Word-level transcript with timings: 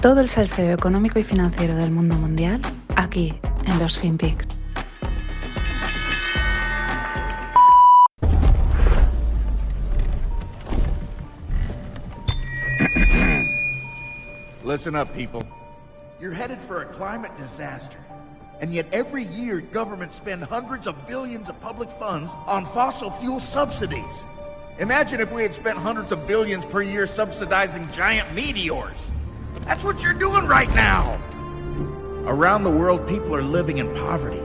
Todo 0.00 0.20
el 0.20 0.28
salseo 0.28 0.72
económico 0.72 1.18
y 1.18 1.24
financiero 1.24 1.74
del 1.74 1.90
mundo 1.90 2.14
mundial 2.14 2.62
aquí 2.94 3.36
en 3.66 3.78
los 3.80 3.98
FinPix. 3.98 4.46
Listen 14.64 14.94
up, 14.94 15.12
people. 15.16 15.42
You're 16.20 16.32
headed 16.32 16.58
for 16.60 16.82
a 16.82 16.86
climate 16.86 17.32
disaster. 17.36 17.98
And 18.60 18.72
yet 18.72 18.86
every 18.92 19.24
year, 19.24 19.60
governments 19.60 20.14
spend 20.14 20.44
hundreds 20.44 20.86
of 20.86 20.94
billions 21.08 21.48
of 21.48 21.60
public 21.60 21.90
funds 21.98 22.36
on 22.46 22.66
fossil 22.66 23.10
fuel 23.10 23.40
subsidies. 23.40 24.24
Imagine 24.78 25.20
if 25.20 25.32
we 25.32 25.42
had 25.42 25.54
spent 25.54 25.76
hundreds 25.76 26.12
of 26.12 26.24
billions 26.28 26.64
per 26.66 26.82
year 26.82 27.04
subsidizing 27.04 27.90
giant 27.92 28.32
meteors. 28.32 29.10
That's 29.64 29.84
what 29.84 30.02
you're 30.02 30.14
doing 30.14 30.46
right 30.46 30.72
now. 30.74 31.12
Around 32.26 32.64
the 32.64 32.70
world, 32.70 33.06
people 33.08 33.34
are 33.34 33.42
living 33.42 33.78
in 33.78 33.94
poverty. 33.94 34.40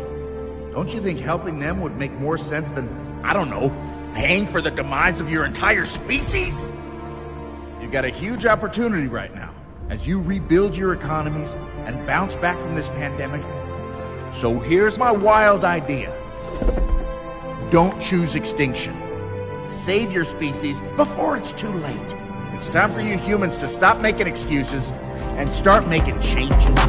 Don't 0.73 0.93
you 0.93 1.01
think 1.01 1.19
helping 1.19 1.59
them 1.59 1.81
would 1.81 1.97
make 1.97 2.11
more 2.13 2.37
sense 2.37 2.69
than, 2.69 2.87
I 3.23 3.33
don't 3.33 3.49
know, 3.49 3.71
paying 4.15 4.47
for 4.47 4.61
the 4.61 4.71
demise 4.71 5.21
of 5.21 5.29
your 5.29 5.45
entire 5.45 5.85
species? 5.85 6.71
You've 7.81 7.91
got 7.91 8.05
a 8.05 8.09
huge 8.09 8.45
opportunity 8.45 9.07
right 9.07 9.33
now 9.35 9.53
as 9.89 10.07
you 10.07 10.21
rebuild 10.21 10.75
your 10.75 10.93
economies 10.93 11.55
and 11.85 12.07
bounce 12.07 12.35
back 12.35 12.57
from 12.59 12.75
this 12.75 12.89
pandemic. 12.89 13.43
So 14.33 14.59
here's 14.59 14.97
my 14.97 15.11
wild 15.11 15.63
idea 15.63 16.11
don't 17.69 17.99
choose 18.01 18.35
extinction. 18.35 18.95
Save 19.67 20.11
your 20.11 20.23
species 20.23 20.81
before 20.95 21.37
it's 21.37 21.51
too 21.51 21.71
late. 21.71 22.15
It's 22.63 22.71
time 22.71 22.93
for 22.93 23.01
you 23.01 23.17
humans 23.17 23.57
to 23.57 23.67
stop 23.67 23.99
making 23.99 24.25
excuses 24.25 24.89
and 25.37 25.53
start 25.53 25.85
making 25.85 26.17
changes. 26.21 26.79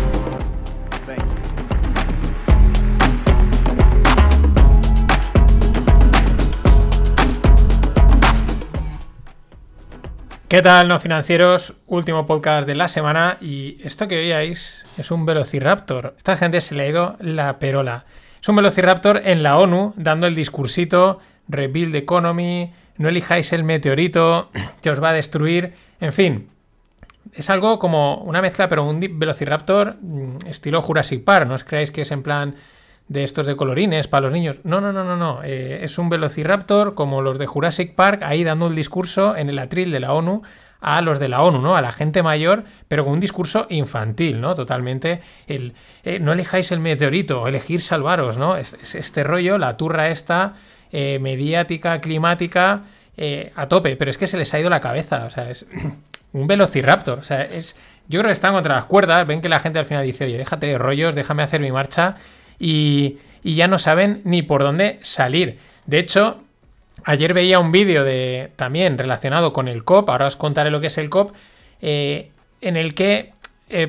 ¿Qué 10.46 10.62
tal, 10.62 10.86
no 10.86 11.00
financieros? 11.00 11.74
Último 11.88 12.24
podcast 12.24 12.68
de 12.68 12.76
la 12.76 12.86
semana 12.86 13.38
y 13.40 13.78
esto 13.82 14.06
que 14.06 14.14
veíais 14.14 14.86
es 14.96 15.10
un 15.10 15.26
Velociraptor. 15.26 16.14
Esta 16.16 16.36
gente 16.36 16.60
se 16.60 16.76
le 16.76 16.84
ha 16.84 16.88
ido 16.88 17.16
la 17.18 17.58
perola. 17.58 18.04
Es 18.40 18.48
un 18.48 18.54
Velociraptor 18.54 19.22
en 19.24 19.42
la 19.42 19.58
ONU 19.58 19.92
dando 19.96 20.28
el 20.28 20.36
discursito 20.36 21.18
Rebuild 21.48 21.96
Economy, 21.96 22.72
no 22.96 23.08
elijáis 23.08 23.52
el 23.52 23.64
meteorito 23.64 24.50
que 24.82 24.90
os 24.90 25.02
va 25.02 25.10
a 25.10 25.12
destruir, 25.12 25.74
en 26.00 26.12
fin. 26.12 26.50
Es 27.32 27.50
algo 27.50 27.78
como 27.78 28.18
una 28.18 28.42
mezcla, 28.42 28.68
pero 28.68 28.84
un 28.84 29.00
Velociraptor 29.00 29.96
mm, 30.00 30.46
estilo 30.46 30.82
Jurassic 30.82 31.24
Park. 31.24 31.48
No 31.48 31.54
os 31.54 31.64
creáis 31.64 31.90
que 31.90 32.02
es 32.02 32.12
en 32.12 32.22
plan 32.22 32.54
de 33.08 33.24
estos 33.24 33.46
de 33.46 33.56
colorines 33.56 34.08
para 34.08 34.22
los 34.22 34.32
niños. 34.32 34.60
No, 34.64 34.80
no, 34.80 34.92
no, 34.92 35.04
no, 35.04 35.16
no. 35.16 35.42
Eh, 35.42 35.80
es 35.82 35.98
un 35.98 36.08
Velociraptor 36.08 36.94
como 36.94 37.22
los 37.22 37.38
de 37.38 37.46
Jurassic 37.46 37.94
Park, 37.94 38.22
ahí 38.22 38.44
dando 38.44 38.66
el 38.66 38.74
discurso 38.74 39.36
en 39.36 39.48
el 39.48 39.58
atril 39.58 39.90
de 39.90 40.00
la 40.00 40.12
ONU 40.12 40.42
a 40.84 41.00
los 41.00 41.18
de 41.18 41.28
la 41.28 41.42
ONU, 41.42 41.62
¿no? 41.62 41.76
A 41.76 41.80
la 41.80 41.92
gente 41.92 42.22
mayor, 42.22 42.64
pero 42.88 43.04
con 43.04 43.14
un 43.14 43.20
discurso 43.20 43.66
infantil, 43.70 44.42
¿no? 44.42 44.54
Totalmente. 44.54 45.22
Eh, 45.46 45.72
no 46.20 46.32
elijáis 46.32 46.72
el 46.72 46.80
meteorito, 46.80 47.48
elegir 47.48 47.80
salvaros, 47.80 48.36
¿no? 48.36 48.56
Este 48.56 49.24
rollo, 49.24 49.56
la 49.56 49.78
turra 49.78 50.08
esta, 50.08 50.54
eh, 50.96 51.18
mediática, 51.18 52.00
climática, 52.00 52.84
eh, 53.16 53.50
a 53.56 53.66
tope, 53.66 53.96
pero 53.96 54.12
es 54.12 54.16
que 54.16 54.28
se 54.28 54.36
les 54.36 54.54
ha 54.54 54.60
ido 54.60 54.70
la 54.70 54.78
cabeza, 54.78 55.24
o 55.24 55.30
sea, 55.30 55.50
es 55.50 55.66
un 56.32 56.46
velociraptor, 56.46 57.18
o 57.18 57.22
sea, 57.24 57.42
es... 57.42 57.76
Yo 58.06 58.20
creo 58.20 58.28
que 58.28 58.34
están 58.34 58.52
contra 58.52 58.76
las 58.76 58.84
cuerdas, 58.84 59.26
ven 59.26 59.40
que 59.40 59.48
la 59.48 59.58
gente 59.58 59.80
al 59.80 59.86
final 59.86 60.04
dice, 60.04 60.26
oye, 60.26 60.38
déjate 60.38 60.68
de 60.68 60.78
rollos, 60.78 61.16
déjame 61.16 61.42
hacer 61.42 61.60
mi 61.60 61.72
marcha, 61.72 62.14
y, 62.60 63.18
y 63.42 63.56
ya 63.56 63.66
no 63.66 63.80
saben 63.80 64.20
ni 64.22 64.42
por 64.42 64.62
dónde 64.62 65.00
salir. 65.02 65.58
De 65.86 65.98
hecho, 65.98 66.44
ayer 67.02 67.34
veía 67.34 67.58
un 67.58 67.72
vídeo 67.72 68.04
de 68.04 68.52
también 68.54 68.96
relacionado 68.96 69.52
con 69.52 69.66
el 69.66 69.82
COP, 69.82 70.10
ahora 70.10 70.28
os 70.28 70.36
contaré 70.36 70.70
lo 70.70 70.80
que 70.80 70.86
es 70.86 70.98
el 70.98 71.10
COP, 71.10 71.34
eh, 71.82 72.30
en 72.60 72.76
el 72.76 72.94
que 72.94 73.32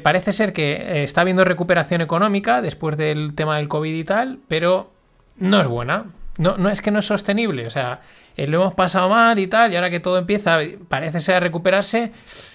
parece 0.02 0.34
ser 0.34 0.54
que 0.54 1.04
está 1.04 1.22
habiendo 1.22 1.44
recuperación 1.44 2.02
económica 2.02 2.64
después 2.64 2.98
del 2.98 3.36
tema 3.36 3.58
del 3.58 3.68
COVID 3.68 3.94
y 3.94 4.04
tal, 4.04 4.40
pero 4.48 4.90
no 5.38 5.62
es 5.62 5.68
buena. 5.68 6.06
No, 6.38 6.58
no 6.58 6.70
es 6.70 6.82
que 6.82 6.92
no 6.92 7.00
es 7.00 7.06
sostenible, 7.06 7.66
o 7.66 7.70
sea, 7.70 8.02
eh, 8.36 8.46
lo 8.48 8.62
hemos 8.62 8.74
pasado 8.74 9.08
mal 9.08 9.40
y 9.40 9.48
tal, 9.48 9.72
y 9.72 9.78
ahora 9.78 9.90
que 9.90 10.02
todo 10.02 10.18
empieza, 10.18 10.60
parece 10.90 11.22
ser 11.22 11.36
a 11.36 11.40
recuperarse, 11.40 12.12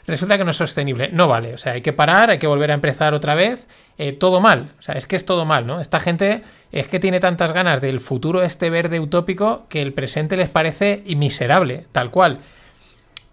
resulta 0.06 0.36
que 0.36 0.44
no 0.44 0.50
es 0.50 0.58
sostenible. 0.58 1.08
No 1.12 1.28
vale, 1.28 1.54
o 1.54 1.58
sea, 1.58 1.72
hay 1.72 1.80
que 1.80 1.94
parar, 1.94 2.30
hay 2.30 2.38
que 2.38 2.46
volver 2.46 2.70
a 2.70 2.74
empezar 2.74 3.14
otra 3.14 3.34
vez, 3.34 3.66
eh, 3.96 4.12
todo 4.12 4.40
mal, 4.42 4.72
o 4.78 4.82
sea, 4.82 4.96
es 4.96 5.06
que 5.06 5.16
es 5.16 5.24
todo 5.24 5.46
mal, 5.46 5.66
¿no? 5.66 5.80
Esta 5.80 5.98
gente 5.98 6.42
es 6.72 6.88
que 6.88 7.00
tiene 7.00 7.20
tantas 7.20 7.52
ganas 7.52 7.80
del 7.80 8.00
futuro 8.00 8.42
este 8.42 8.68
verde 8.68 9.00
utópico 9.00 9.66
que 9.70 9.80
el 9.80 9.94
presente 9.94 10.36
les 10.36 10.50
parece 10.50 11.02
miserable, 11.16 11.86
tal 11.92 12.10
cual. 12.10 12.40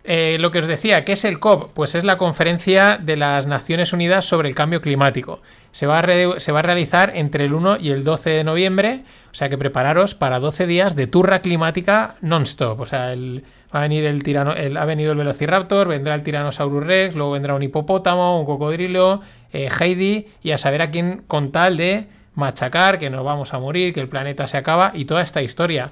Eh, 0.09 0.37
lo 0.39 0.51
que 0.51 0.59
os 0.59 0.67
decía, 0.67 1.03
¿qué 1.03 1.11
es 1.11 1.25
el 1.25 1.37
COP? 1.37 1.73
Pues 1.73 1.93
es 1.93 2.05
la 2.05 2.15
conferencia 2.15 2.97
de 2.97 3.17
las 3.17 3.45
Naciones 3.45 3.91
Unidas 3.91 4.23
sobre 4.23 4.47
el 4.47 4.55
cambio 4.55 4.79
climático. 4.79 5.41
Se 5.77 5.85
va, 5.85 5.99
a 5.99 6.39
se 6.39 6.51
va 6.51 6.57
a 6.57 6.61
realizar 6.63 7.11
entre 7.13 7.45
el 7.45 7.53
1 7.53 7.77
y 7.79 7.91
el 7.91 8.03
12 8.03 8.31
de 8.31 8.43
noviembre, 8.43 9.03
o 9.31 9.35
sea 9.35 9.47
que 9.47 9.59
prepararos 9.59 10.15
para 10.15 10.39
12 10.39 10.65
días 10.65 10.95
de 10.95 11.05
turra 11.05 11.41
climática 11.43 12.15
non-stop. 12.21 12.79
O 12.79 12.85
sea, 12.87 13.13
el- 13.13 13.43
va 13.71 13.77
a 13.77 13.81
venir 13.83 14.03
el 14.05 14.23
tirano, 14.23 14.53
el- 14.53 14.75
ha 14.75 14.85
venido 14.85 15.11
el 15.11 15.19
Velociraptor, 15.19 15.87
vendrá 15.87 16.15
el 16.15 16.23
Tyrannosaurus 16.23 16.83
Rex, 16.83 17.15
luego 17.15 17.33
vendrá 17.33 17.53
un 17.53 17.61
hipopótamo, 17.61 18.39
un 18.39 18.47
cocodrilo, 18.47 19.21
eh, 19.53 19.69
Heidi, 19.79 20.25
y 20.41 20.49
a 20.49 20.57
saber 20.57 20.81
a 20.81 20.89
quién 20.89 21.21
con 21.27 21.51
tal 21.51 21.77
de 21.77 22.07
machacar, 22.33 22.97
que 22.97 23.11
nos 23.11 23.23
vamos 23.23 23.53
a 23.53 23.59
morir, 23.59 23.93
que 23.93 23.99
el 23.99 24.09
planeta 24.09 24.47
se 24.47 24.57
acaba 24.57 24.93
y 24.95 25.05
toda 25.05 25.21
esta 25.21 25.43
historia. 25.43 25.91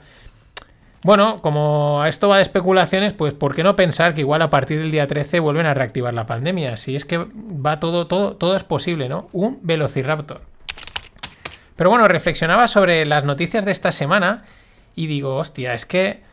Bueno, 1.06 1.40
como 1.44 2.04
esto 2.08 2.30
va 2.30 2.38
de 2.38 2.42
especulaciones, 2.42 3.14
pues 3.14 3.36
¿por 3.36 3.54
qué 3.54 3.62
no 3.62 3.76
pensar 3.76 4.16
que 4.16 4.22
igual 4.22 4.42
a 4.42 4.50
partir 4.50 4.80
del 4.80 4.90
día 4.90 5.06
13 5.06 5.40
vuelven 5.40 5.68
a 5.68 5.76
reactivar 5.76 6.16
la 6.16 6.26
pandemia? 6.26 6.78
Si 6.78 6.96
es 6.96 7.06
que 7.06 7.20
va 7.20 7.80
todo, 7.80 8.08
todo, 8.08 8.36
todo 8.38 8.56
es 8.56 8.64
posible, 8.64 9.08
¿no? 9.08 9.30
Un 9.32 9.60
velociraptor. 9.62 10.42
Pero 11.76 11.92
bueno, 11.92 12.08
reflexionaba 12.08 12.68
sobre 12.68 13.06
las 13.06 13.24
noticias 13.24 13.66
de 13.66 13.72
esta 13.72 13.92
semana 13.92 14.46
y 14.96 15.06
digo, 15.06 15.36
hostia, 15.36 15.76
es 15.76 15.86
que 15.86 16.24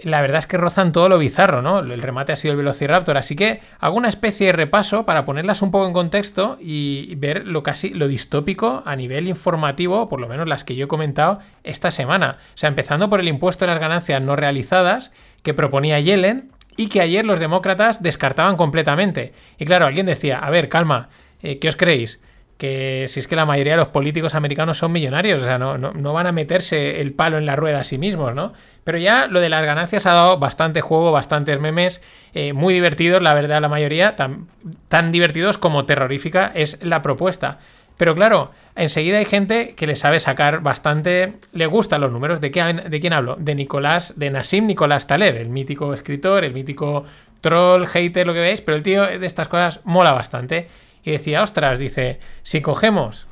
la 0.00 0.20
verdad 0.20 0.40
es 0.40 0.46
que 0.46 0.56
rozan 0.56 0.92
todo 0.92 1.08
lo 1.08 1.18
bizarro, 1.18 1.62
¿no? 1.62 1.80
El 1.80 2.02
remate 2.02 2.32
ha 2.32 2.36
sido 2.36 2.52
el 2.52 2.58
Velociraptor, 2.58 3.16
así 3.16 3.36
que 3.36 3.60
hago 3.78 3.96
una 3.96 4.08
especie 4.08 4.48
de 4.48 4.52
repaso 4.52 5.04
para 5.04 5.24
ponerlas 5.24 5.62
un 5.62 5.70
poco 5.70 5.86
en 5.86 5.92
contexto 5.92 6.56
y 6.60 7.14
ver 7.16 7.46
lo 7.46 7.62
casi 7.62 7.90
lo 7.90 8.08
distópico 8.08 8.82
a 8.84 8.96
nivel 8.96 9.28
informativo, 9.28 10.08
por 10.08 10.20
lo 10.20 10.28
menos 10.28 10.48
las 10.48 10.64
que 10.64 10.74
yo 10.74 10.86
he 10.86 10.88
comentado 10.88 11.38
esta 11.62 11.90
semana. 11.90 12.38
O 12.54 12.58
sea, 12.58 12.68
empezando 12.68 13.08
por 13.10 13.20
el 13.20 13.28
impuesto 13.28 13.64
de 13.64 13.72
las 13.72 13.80
ganancias 13.80 14.20
no 14.20 14.34
realizadas 14.34 15.12
que 15.42 15.54
proponía 15.54 16.00
Yellen 16.00 16.50
y 16.76 16.88
que 16.88 17.00
ayer 17.00 17.24
los 17.24 17.40
demócratas 17.40 18.02
descartaban 18.02 18.56
completamente. 18.56 19.32
Y 19.58 19.66
claro, 19.66 19.86
alguien 19.86 20.06
decía, 20.06 20.38
a 20.38 20.50
ver, 20.50 20.68
calma, 20.68 21.10
eh, 21.42 21.58
¿qué 21.58 21.68
os 21.68 21.76
creéis? 21.76 22.20
Que 22.62 23.06
si 23.08 23.18
es 23.18 23.26
que 23.26 23.34
la 23.34 23.44
mayoría 23.44 23.72
de 23.72 23.78
los 23.78 23.88
políticos 23.88 24.36
americanos 24.36 24.78
son 24.78 24.92
millonarios, 24.92 25.42
o 25.42 25.44
sea, 25.44 25.58
no, 25.58 25.78
no, 25.78 25.90
no, 25.94 26.12
van 26.12 26.28
a 26.28 26.32
meterse 26.32 27.00
el 27.00 27.12
palo 27.12 27.36
en 27.36 27.44
la 27.44 27.56
rueda 27.56 27.80
a 27.80 27.82
sí 27.82 27.98
mismos, 27.98 28.36
¿no? 28.36 28.52
Pero 28.84 28.98
ya 28.98 29.26
lo 29.26 29.40
de 29.40 29.48
las 29.48 29.64
ganancias 29.64 30.06
ha 30.06 30.12
dado 30.12 30.38
bastante 30.38 30.80
juego, 30.80 31.10
bastantes 31.10 31.58
memes, 31.58 32.00
eh, 32.34 32.52
muy 32.52 32.72
divertidos, 32.72 33.20
la 33.20 33.34
verdad, 33.34 33.60
la 33.60 33.68
mayoría, 33.68 34.14
tan, 34.14 34.46
tan 34.86 35.10
divertidos 35.10 35.58
como 35.58 35.86
terrorífica 35.86 36.52
es 36.54 36.78
la 36.82 37.02
propuesta. 37.02 37.58
Pero 37.96 38.14
claro, 38.14 38.52
enseguida 38.76 39.18
hay 39.18 39.24
gente 39.24 39.74
que 39.74 39.88
le 39.88 39.96
sabe 39.96 40.20
sacar 40.20 40.60
bastante, 40.60 41.32
le 41.52 41.66
gustan 41.66 42.00
los 42.00 42.12
números. 42.12 42.40
¿De, 42.40 42.52
qué, 42.52 42.62
de 42.62 43.00
quién 43.00 43.12
hablo? 43.12 43.34
De 43.40 43.56
Nicolás, 43.56 44.14
de 44.14 44.30
Nassim 44.30 44.68
Nicolás 44.68 45.08
Taleb, 45.08 45.36
el 45.36 45.48
mítico 45.48 45.92
escritor, 45.94 46.44
el 46.44 46.52
mítico 46.52 47.02
troll, 47.40 47.88
hater, 47.88 48.24
lo 48.24 48.34
que 48.34 48.40
veis, 48.40 48.62
pero 48.62 48.76
el 48.76 48.84
tío 48.84 49.04
de 49.04 49.26
estas 49.26 49.48
cosas 49.48 49.80
mola 49.82 50.12
bastante. 50.12 50.68
Y 51.04 51.12
decía, 51.12 51.42
ostras, 51.42 51.78
dice, 51.78 52.20
si 52.42 52.60
cogemos 52.60 53.26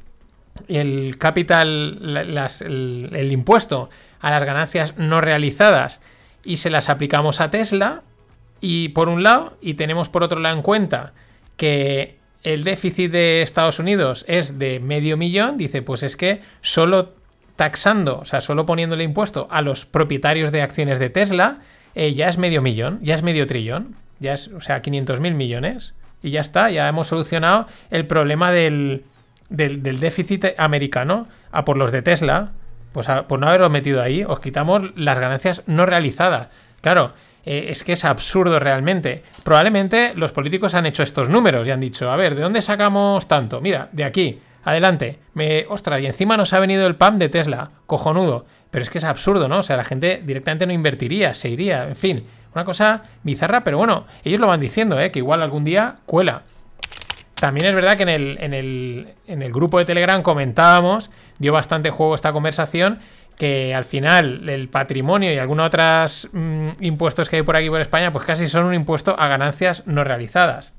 el 0.69 1.17
capital, 1.19 2.35
las, 2.35 2.63
el, 2.63 3.29
impuesto 3.31 3.91
a 4.21 4.31
las 4.31 4.45
ganancias 4.45 4.97
no 4.97 5.21
realizadas 5.21 6.01
y 6.45 6.57
se 6.59 6.71
las 6.71 6.89
aplicamos 6.89 7.41
a 7.41 7.51
Tesla, 7.51 8.03
y 8.61 8.91
por 8.91 9.09
un 9.09 9.23
lado, 9.23 9.57
y 9.61 9.75
tenemos 9.75 10.09
por 10.09 10.23
otro 10.23 10.41
lado 10.41 10.57
en 10.57 10.63
cuenta 10.63 11.15
que 11.57 12.19
el 12.43 12.65
déficit 12.65 13.11
de 13.11 13.43
Estados 13.43 13.79
Unidos 13.79 14.25
es 14.29 14.59
de 14.59 14.81
medio 14.81 15.17
millón, 15.17 15.57
dice, 15.57 15.83
pues 15.83 16.03
es 16.03 16.17
que 16.17 16.41
solo 16.61 17.15
taxando, 17.57 18.19
o 18.19 18.25
sea, 18.25 18.41
solo 18.41 18.65
poniéndole 18.65 19.05
impuesto 19.05 19.47
a 19.51 19.61
los 19.61 19.85
propietarios 19.87 20.51
de 20.51 20.63
acciones 20.63 20.99
de 20.99 21.11
Tesla, 21.11 21.61
eh, 21.95 22.15
ya 22.15 22.29
es 22.29 22.39
medio 22.39 22.63
millón, 22.63 23.01
ya 23.03 23.15
es 23.15 23.23
medio 23.23 23.47
trillón, 23.47 23.97
ya 24.19 24.35
es, 24.35 24.49
o 24.49 24.61
sea, 24.61 24.81
500 24.81 25.21
mil 25.21 25.35
millones. 25.35 25.95
Y 26.23 26.31
ya 26.31 26.41
está, 26.41 26.71
ya 26.71 26.89
hemos 26.89 27.09
solucionado 27.09 27.67
el 27.91 28.07
problema 28.07 28.51
del, 28.51 29.05
del, 29.49 30.01
déficit 30.01 30.47
americano 30.59 31.29
a 31.53 31.65
por 31.65 31.77
los 31.77 31.93
de 31.93 32.03
Tesla. 32.03 32.53
Pues 32.93 33.07
por 33.29 33.39
no 33.39 33.47
haberlo 33.47 33.71
metido 33.71 34.03
ahí, 34.03 34.25
os 34.25 34.41
quitamos 34.41 34.83
las 34.97 35.19
ganancias 35.19 35.63
no 35.67 35.87
realizadas. 35.87 36.49
Claro, 36.81 37.13
eh, 37.45 37.67
es 37.69 37.85
que 37.85 37.93
es 37.93 38.05
absurdo 38.05 38.59
realmente. 38.59 39.23
Probablemente 39.43 40.13
los 40.15 40.33
políticos 40.33 40.75
han 40.75 40.87
hecho 40.87 41.03
estos 41.03 41.29
números 41.29 41.69
y 41.69 41.71
han 41.71 41.81
dicho, 41.81 42.11
a 42.11 42.17
ver, 42.17 42.35
¿de 42.35 42.43
dónde 42.43 42.63
sacamos 42.63 43.29
tanto? 43.29 43.61
Mira, 43.61 43.89
de 43.93 44.05
aquí, 44.05 44.41
adelante. 44.65 45.19
Me, 45.35 45.67
ostras, 45.69 46.03
y 46.03 46.07
encima 46.07 46.37
nos 46.37 46.53
ha 46.53 46.59
venido 46.59 46.87
el 46.87 46.97
PAM 46.97 47.19
de 47.19 47.29
Tesla, 47.29 47.71
cojonudo. 47.87 48.47
Pero 48.71 48.83
es 48.83 48.91
que 48.91 48.99
es 48.99 49.05
absurdo, 49.05 49.49
¿no? 49.49 49.59
O 49.59 49.63
sea, 49.63 49.77
la 49.77 49.85
gente 49.85 50.21
directamente 50.25 50.67
no 50.67 50.73
invertiría, 50.73 51.35
se 51.35 51.49
iría, 51.49 51.89
en 51.89 51.97
fin. 51.97 52.23
Una 52.55 52.65
cosa 52.65 53.03
bizarra, 53.23 53.63
pero 53.63 53.79
bueno, 53.79 54.07
ellos 54.25 54.41
lo 54.41 54.47
van 54.47 54.61
diciendo, 54.61 55.01
¿eh? 55.01 55.11
Que 55.11 55.21
igual 55.21 55.43
algún 55.43 55.65
día 55.65 55.97
cuela. 56.07 56.43
También 57.35 57.67
es 57.67 57.75
verdad 57.75 57.97
que 57.97 58.03
en 58.03 58.09
el, 58.09 58.39
en 58.41 58.55
el, 58.55 59.15
en 59.27 59.43
el 59.43 59.53
grupo 59.53 59.79
de 59.79 59.85
Telegram 59.85 60.23
comentábamos, 60.23 61.11
dio 61.39 61.53
bastante 61.53 61.91
juego 61.91 62.15
esta 62.15 62.33
conversación, 62.33 62.99
que 63.39 63.75
al 63.75 63.87
final 63.87 64.51
el 64.51 64.69
patrimonio 64.69 65.33
y 65.33 65.39
algunos 65.39 65.69
otros 65.69 66.29
mm, 66.33 66.73
impuestos 66.81 67.31
que 67.31 67.37
hay 67.37 67.43
por 67.43 67.57
aquí 67.57 67.71
por 67.71 67.81
España, 67.81 68.13
pues 68.13 68.27
casi 68.27 68.47
son 68.47 68.67
un 68.67 68.75
impuesto 68.75 69.17
a 69.19 69.29
ganancias 69.29 69.85
no 69.87 70.05
realizadas. 70.05 70.75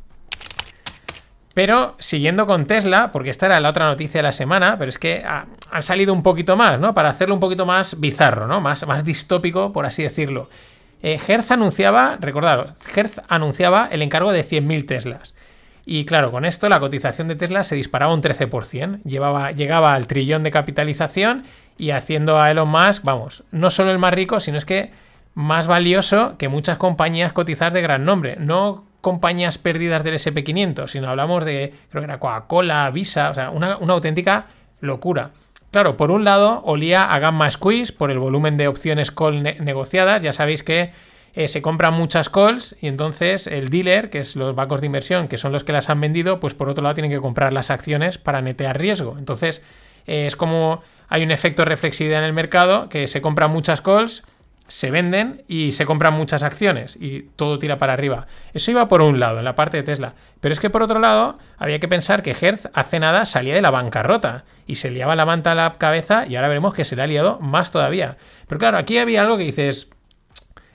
Pero 1.55 1.95
siguiendo 1.97 2.45
con 2.45 2.65
Tesla, 2.65 3.11
porque 3.11 3.31
esta 3.31 3.47
era 3.47 3.59
la 3.59 3.69
otra 3.69 3.87
noticia 3.87 4.19
de 4.19 4.23
la 4.23 4.31
semana, 4.31 4.77
pero 4.77 4.89
es 4.89 4.99
que 4.99 5.23
han 5.25 5.81
salido 5.81 6.13
un 6.13 6.21
poquito 6.21 6.55
más, 6.55 6.79
¿no? 6.79 6.93
Para 6.93 7.09
hacerlo 7.09 7.33
un 7.33 7.41
poquito 7.41 7.65
más 7.65 7.99
bizarro, 7.99 8.47
¿no? 8.47 8.61
Más, 8.61 8.85
más 8.85 9.03
distópico, 9.03 9.73
por 9.73 9.85
así 9.85 10.03
decirlo. 10.03 10.47
Eh, 11.03 11.19
anunciaba, 11.49 12.17
recordaros, 12.19 12.73
Hertz 12.95 13.21
anunciaba 13.27 13.87
el 13.91 14.01
encargo 14.01 14.31
de 14.31 14.45
100.000 14.45 14.85
Teslas. 14.87 15.33
Y 15.85 16.05
claro, 16.05 16.31
con 16.31 16.45
esto 16.45 16.69
la 16.69 16.79
cotización 16.79 17.27
de 17.27 17.35
Tesla 17.35 17.63
se 17.63 17.75
disparaba 17.75 18.13
un 18.13 18.21
13%. 18.21 19.01
Llevaba, 19.03 19.51
llegaba 19.51 19.93
al 19.93 20.07
trillón 20.07 20.43
de 20.43 20.51
capitalización 20.51 21.43
y 21.77 21.91
haciendo 21.91 22.39
a 22.39 22.51
Elon 22.51 22.69
Musk, 22.69 23.03
vamos, 23.03 23.43
no 23.51 23.69
solo 23.69 23.91
el 23.91 23.97
más 23.97 24.13
rico, 24.13 24.39
sino 24.39 24.57
es 24.57 24.65
que 24.65 24.91
más 25.33 25.67
valioso 25.67 26.37
que 26.37 26.49
muchas 26.49 26.77
compañías 26.77 27.33
cotizadas 27.33 27.73
de 27.73 27.81
gran 27.81 28.05
nombre. 28.05 28.35
No 28.39 28.85
compañías 29.01 29.57
perdidas 29.57 30.03
del 30.03 30.15
SP500, 30.15 30.87
sino 30.87 31.09
hablamos 31.09 31.43
de, 31.43 31.73
creo 31.89 32.01
que 32.01 32.05
era 32.05 32.19
Coca-Cola, 32.19 32.89
Visa, 32.91 33.31
o 33.31 33.33
sea, 33.33 33.49
una, 33.49 33.73
auténtica 33.73 34.45
locura. 34.79 35.31
Claro, 35.71 35.95
por 35.95 36.11
un 36.11 36.25
lado, 36.25 36.61
olía 36.65 37.03
a 37.03 37.17
Gamma 37.19 37.49
Squeeze 37.49 37.93
por 37.93 38.11
el 38.11 38.19
volumen 38.19 38.57
de 38.57 38.67
opciones 38.67 39.09
call 39.09 39.41
negociadas. 39.41 40.21
Ya 40.21 40.33
sabéis 40.33 40.63
que 40.63 40.91
eh, 41.33 41.47
se 41.47 41.61
compran 41.61 41.93
muchas 41.93 42.27
calls 42.27 42.75
y 42.81 42.87
entonces 42.87 43.47
el 43.47 43.69
dealer, 43.69 44.09
que 44.09 44.19
es 44.19 44.35
los 44.35 44.53
bancos 44.53 44.81
de 44.81 44.87
inversión, 44.87 45.29
que 45.29 45.37
son 45.37 45.53
los 45.53 45.63
que 45.63 45.71
las 45.71 45.89
han 45.89 46.01
vendido, 46.01 46.41
pues 46.41 46.53
por 46.53 46.67
otro 46.67 46.83
lado 46.83 46.95
tienen 46.95 47.11
que 47.11 47.21
comprar 47.21 47.53
las 47.53 47.69
acciones 47.69 48.17
para 48.17 48.41
netear 48.41 48.77
riesgo. 48.77 49.15
Entonces 49.17 49.63
eh, 50.07 50.25
es 50.25 50.35
como 50.35 50.81
hay 51.07 51.23
un 51.23 51.31
efecto 51.31 51.63
reflexividad 51.63 52.19
en 52.19 52.25
el 52.25 52.33
mercado, 52.33 52.89
que 52.89 53.07
se 53.07 53.21
compran 53.21 53.51
muchas 53.51 53.79
calls, 53.79 54.23
se 54.71 54.89
venden 54.89 55.43
y 55.49 55.73
se 55.73 55.85
compran 55.85 56.13
muchas 56.13 56.43
acciones 56.43 56.97
y 56.97 57.23
todo 57.35 57.59
tira 57.59 57.77
para 57.77 57.91
arriba. 57.91 58.27
Eso 58.53 58.71
iba 58.71 58.87
por 58.87 59.01
un 59.01 59.19
lado, 59.19 59.39
en 59.39 59.43
la 59.43 59.53
parte 59.53 59.75
de 59.75 59.83
Tesla. 59.83 60.13
Pero 60.39 60.53
es 60.53 60.61
que 60.61 60.69
por 60.69 60.81
otro 60.81 60.97
lado, 60.97 61.37
había 61.57 61.79
que 61.79 61.89
pensar 61.89 62.23
que 62.23 62.31
Hertz 62.31 62.69
hace 62.73 62.97
nada 62.97 63.25
salía 63.25 63.53
de 63.53 63.61
la 63.61 63.69
bancarrota 63.69 64.45
y 64.65 64.77
se 64.77 64.89
liaba 64.89 65.17
la 65.17 65.25
manta 65.25 65.51
a 65.51 65.55
la 65.55 65.77
cabeza 65.77 66.25
y 66.25 66.37
ahora 66.37 66.47
veremos 66.47 66.73
que 66.73 66.85
se 66.85 66.95
le 66.95 67.01
ha 67.01 67.07
liado 67.07 67.37
más 67.41 67.71
todavía. 67.71 68.15
Pero 68.47 68.59
claro, 68.59 68.77
aquí 68.77 68.97
había 68.97 69.23
algo 69.23 69.37
que 69.37 69.43
dices, 69.43 69.89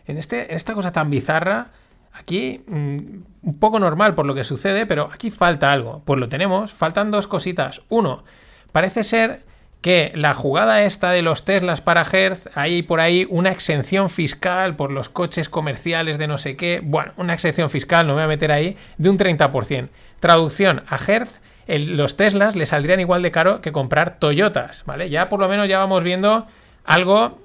en, 0.05 0.19
este, 0.19 0.51
en 0.51 0.57
esta 0.57 0.75
cosa 0.75 0.93
tan 0.93 1.09
bizarra, 1.09 1.69
aquí 2.13 2.65
mm, 2.67 2.99
un 3.45 3.59
poco 3.59 3.81
normal 3.81 4.15
por 4.15 4.27
lo 4.27 4.35
que 4.35 4.45
sucede, 4.45 4.85
pero 4.85 5.09
aquí 5.11 5.31
falta 5.31 5.73
algo. 5.73 6.03
Pues 6.05 6.21
lo 6.21 6.29
tenemos, 6.29 6.71
faltan 6.75 7.11
dos 7.11 7.27
cositas. 7.27 7.81
Uno, 7.89 8.25
parece 8.73 9.05
ser 9.05 9.47
que 9.81 10.13
la 10.15 10.35
jugada 10.35 10.83
esta 10.83 11.13
de 11.13 11.23
los 11.23 11.45
Teslas 11.45 11.81
para 11.81 12.03
Hertz, 12.03 12.49
hay 12.55 12.83
por 12.83 13.01
ahí 13.01 13.27
una 13.31 13.51
exención 13.51 14.11
fiscal 14.11 14.75
por 14.75 14.91
los 14.91 15.09
coches 15.09 15.49
comerciales 15.49 16.19
de 16.19 16.27
no 16.27 16.39
sé 16.39 16.57
qué, 16.57 16.81
bueno, 16.83 17.13
una 17.17 17.35
exención 17.35 17.71
fiscal, 17.71 18.07
no 18.07 18.15
me 18.15 18.21
voy 18.21 18.25
a 18.25 18.29
meter 18.29 18.53
ahí, 18.53 18.77
de 18.99 19.11
un 19.11 19.19
30%. 19.19 19.89
Traducción 20.19 20.83
a 20.89 20.97
Hertz, 20.97 21.41
los 21.69 22.17
Teslas 22.17 22.57
le 22.57 22.67
saldrían 22.67 23.01
igual 23.01 23.23
de 23.23 23.31
caro 23.31 23.61
que 23.61 23.73
comprar 23.73 24.19
Toyotas, 24.19 24.85
¿vale? 24.87 25.11
Ya 25.11 25.29
por 25.29 25.41
lo 25.41 25.49
menos 25.49 25.69
ya 25.69 25.79
vamos 25.79 26.03
viendo 26.03 26.47
algo 26.85 27.39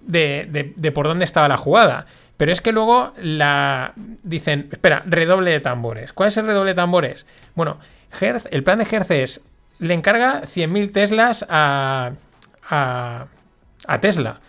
de, 0.00 0.72
de 0.76 0.92
por 0.92 1.06
dónde 1.06 1.24
estaba 1.24 1.48
la 1.48 1.56
jugada. 1.56 2.06
Pero 2.36 2.52
es 2.52 2.60
que 2.60 2.72
luego 2.72 3.12
la 3.20 3.92
dicen, 3.96 4.68
espera, 4.72 5.02
redoble 5.06 5.52
de 5.52 5.60
tambores. 5.60 6.12
¿Cuál 6.12 6.30
es 6.30 6.36
el 6.36 6.46
redoble 6.46 6.72
de 6.72 6.74
tambores? 6.74 7.26
Bueno, 7.54 7.78
Hertz, 8.20 8.48
el 8.50 8.64
plan 8.64 8.78
de 8.78 8.86
Hertz 8.90 9.10
es 9.12 9.40
le 9.78 9.94
encarga 9.94 10.42
100.000 10.42 10.92
Teslas 10.92 11.44
a, 11.48 12.12
a, 12.68 14.00
Tesla. 14.00 14.40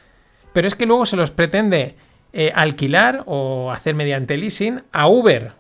Pero 0.54 0.68
es 0.68 0.76
que 0.76 0.86
luego 0.86 1.06
se 1.06 1.18
los 1.18 1.32
pretende 1.32 1.96
eh, 2.34 2.52
alquilar 2.56 3.24
o 3.26 3.72
hacer 3.72 3.96
mediante 3.96 4.38
leasing 4.38 4.84
a 4.92 5.08
Uber. 5.08 5.54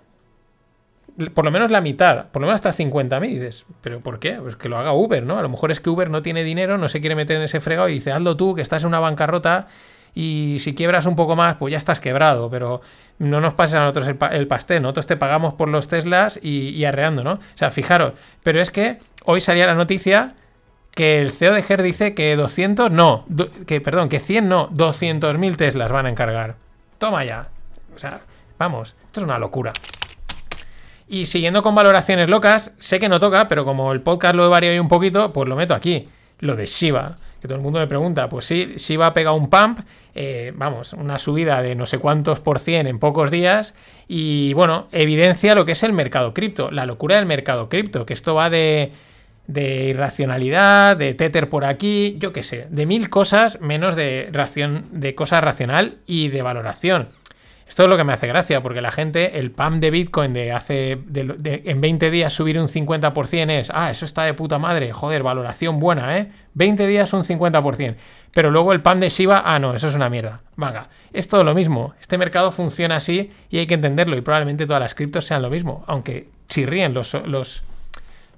Por 1.33 1.45
lo 1.45 1.51
menos 1.51 1.71
la 1.71 1.79
mitad, 1.79 2.27
por 2.27 2.41
lo 2.41 2.47
menos 2.47 2.62
hasta 2.65 2.83
50.000. 2.83 3.21
dices, 3.21 3.65
¿pero 3.81 4.01
por 4.01 4.19
qué? 4.19 4.33
Pues 4.33 4.56
que 4.56 4.67
lo 4.67 4.77
haga 4.77 4.94
Uber, 4.94 5.23
¿no? 5.23 5.38
A 5.39 5.41
lo 5.41 5.50
mejor 5.50 5.71
es 5.71 5.79
que 5.79 5.89
Uber 5.89 6.09
no 6.09 6.21
tiene 6.21 6.44
dinero, 6.44 6.77
no 6.77 6.89
se 6.89 7.00
quiere 7.00 7.15
meter 7.15 7.38
en 7.38 7.44
ese 7.44 7.61
fregado 7.61 7.88
y 7.89 7.94
dice, 7.94 8.11
hazlo 8.11 8.35
tú, 8.35 8.53
que 8.53 8.61
estás 8.61 8.83
en 8.83 8.88
una 8.88 9.00
bancarrota 9.00 9.68
y 10.15 10.57
si 10.62 10.73
quiebras 10.73 11.06
un 11.06 11.17
poco 11.17 11.35
más, 11.35 11.57
pues 11.57 11.73
ya 11.73 11.77
estás 11.77 12.00
quebrado, 12.00 12.50
pero 12.50 12.81
no 13.19 13.41
nos 13.41 13.53
pases 13.53 13.75
a 13.75 13.81
nosotros 13.81 14.07
el, 14.31 14.47
pastel, 14.47 14.81
nosotros 14.81 15.06
te 15.06 15.17
pagamos 15.17 15.53
por 15.53 15.67
los 15.67 15.89
Teslas 15.89 16.39
y, 16.41 16.83
arreando, 16.85 17.23
¿no? 17.23 17.33
O 17.33 17.39
sea, 17.56 17.69
fijaros, 17.69 18.13
pero 18.41 18.62
es 18.62 18.71
que 18.71 18.97
hoy 19.25 19.41
salía 19.41 19.67
la 19.67 19.75
noticia 19.75 20.33
que 20.91 21.21
el 21.21 21.31
CEO 21.31 21.53
de 21.53 21.62
GER 21.62 21.83
dice 21.83 22.13
que 22.15 22.38
200, 22.38 22.89
no, 22.91 23.25
que 23.67 23.81
perdón, 23.81 24.07
que 24.07 24.19
100 24.19 24.47
no, 24.47 24.69
200.000 24.69 25.57
Teslas 25.57 25.91
van 25.91 26.06
a 26.06 26.09
encargar. 26.09 26.56
Toma 26.97 27.25
ya. 27.25 27.50
O 27.94 28.00
sea, 28.00 28.21
vamos, 28.57 28.95
esto 29.06 29.19
es 29.19 29.25
una 29.25 29.38
locura. 29.38 29.73
Y 31.09 31.25
siguiendo 31.25 31.61
con 31.61 31.75
valoraciones 31.75 32.29
locas, 32.29 32.71
sé 32.77 33.00
que 33.01 33.09
no 33.09 33.19
toca, 33.19 33.50
pero 33.50 33.65
como 33.65 33.91
el 33.91 34.01
podcast 34.01 34.35
lo 34.35 34.45
he 34.45 34.47
variado 34.47 34.81
un 34.81 34.88
poquito, 34.88 35.33
pues 35.33 35.50
lo 35.50 35.57
meto 35.57 35.75
aquí. 35.75 36.07
Lo 36.39 36.56
de 36.56 36.65
Shiba 36.65 37.18
que 37.45 37.50
todo 37.50 37.57
el 37.57 37.63
mundo 37.63 37.80
me 37.80 37.86
pregunta, 37.86 38.27
pues 38.27 38.45
sí, 38.45 38.74
sí 38.77 38.97
va 38.97 39.07
a 39.07 39.13
pegar 39.13 39.33
un 39.33 39.51
pump, 39.51 39.80
eh, 40.15 40.51
vamos, 40.56 40.94
una 40.94 41.19
subida 41.19 41.62
de 41.62 41.75
no 41.75 41.86
sé 41.86 42.00
cuántos 42.00 42.39
por 42.39 42.57
cien 42.57 42.88
en 42.88 42.97
pocos 42.97 43.30
días 43.30 43.75
y 44.07 44.53
bueno, 44.53 44.88
evidencia 44.92 45.53
lo 45.53 45.63
que 45.63 45.74
es 45.74 45.83
el 45.83 45.94
mercado 45.94 46.33
cripto, 46.33 46.71
la 46.71 46.88
locura 46.88 47.18
del 47.18 47.27
mercado 47.27 47.69
cripto, 47.69 48.06
que 48.06 48.13
esto 48.13 48.33
va 48.33 48.50
de, 48.50 48.94
de 49.45 49.89
irracionalidad, 49.89 50.97
de 50.97 51.13
Tether 51.13 51.50
por 51.50 51.65
aquí, 51.65 52.15
yo 52.18 52.33
qué 52.33 52.44
sé, 52.44 52.65
de 52.71 52.88
mil 52.88 53.12
cosas 53.12 53.62
menos 53.62 53.95
de, 53.95 54.30
ración, 54.31 54.86
de 54.92 55.13
cosa 55.13 55.39
racional 55.39 55.97
y 56.07 56.30
de 56.30 56.42
valoración. 56.42 57.09
Esto 57.68 57.84
es 57.84 57.90
lo 57.90 57.98
que 57.98 58.04
me 58.04 58.14
hace 58.14 58.28
gracia, 58.28 58.62
porque 58.62 58.80
la 58.80 58.92
gente, 58.92 59.40
el 59.40 59.50
PAM 59.50 59.80
de 59.80 59.90
Bitcoin 59.90 60.34
de 60.34 60.52
hace 60.52 61.00
en 61.14 61.81
20 61.81 62.12
días 62.12 62.31
subir 62.31 62.60
un 62.60 62.68
50% 62.68 63.50
es, 63.50 63.72
ah, 63.74 63.90
eso 63.90 64.06
está 64.06 64.24
de 64.24 64.36
puta 64.36 64.60
madre, 64.60 64.94
joder, 64.94 65.24
valoración 65.24 65.80
buena, 65.80 66.18
¿eh? 66.18 66.31
20 66.54 66.86
días 66.86 67.12
un 67.14 67.24
50%. 67.24 67.95
Pero 68.31 68.52
luego 68.52 68.72
el 68.72 68.81
PAM 68.81 69.00
de 69.00 69.10
Shiba, 69.10 69.42
ah, 69.45 69.57
no, 69.57 69.74
eso 69.74 69.88
es 69.88 69.95
una 69.95 70.10
mierda. 70.10 70.42
Venga, 70.56 70.90
es 71.12 71.28
todo 71.28 71.44
lo 71.44 71.56
mismo. 71.56 71.95
Este 72.00 72.18
mercado 72.19 72.52
funciona 72.52 72.98
así 72.98 73.31
y 73.50 73.57
hay 73.57 73.66
que 73.66 73.74
entenderlo 73.74 74.16
y 74.16 74.22
probablemente 74.22 74.68
todas 74.68 74.81
las 74.81 74.94
criptos 74.94 75.26
sean 75.26 75.42
lo 75.42 75.50
mismo, 75.50 75.84
aunque 75.88 76.30
chirríen 76.48 76.94
los, 76.94 77.16
los, 77.26 77.64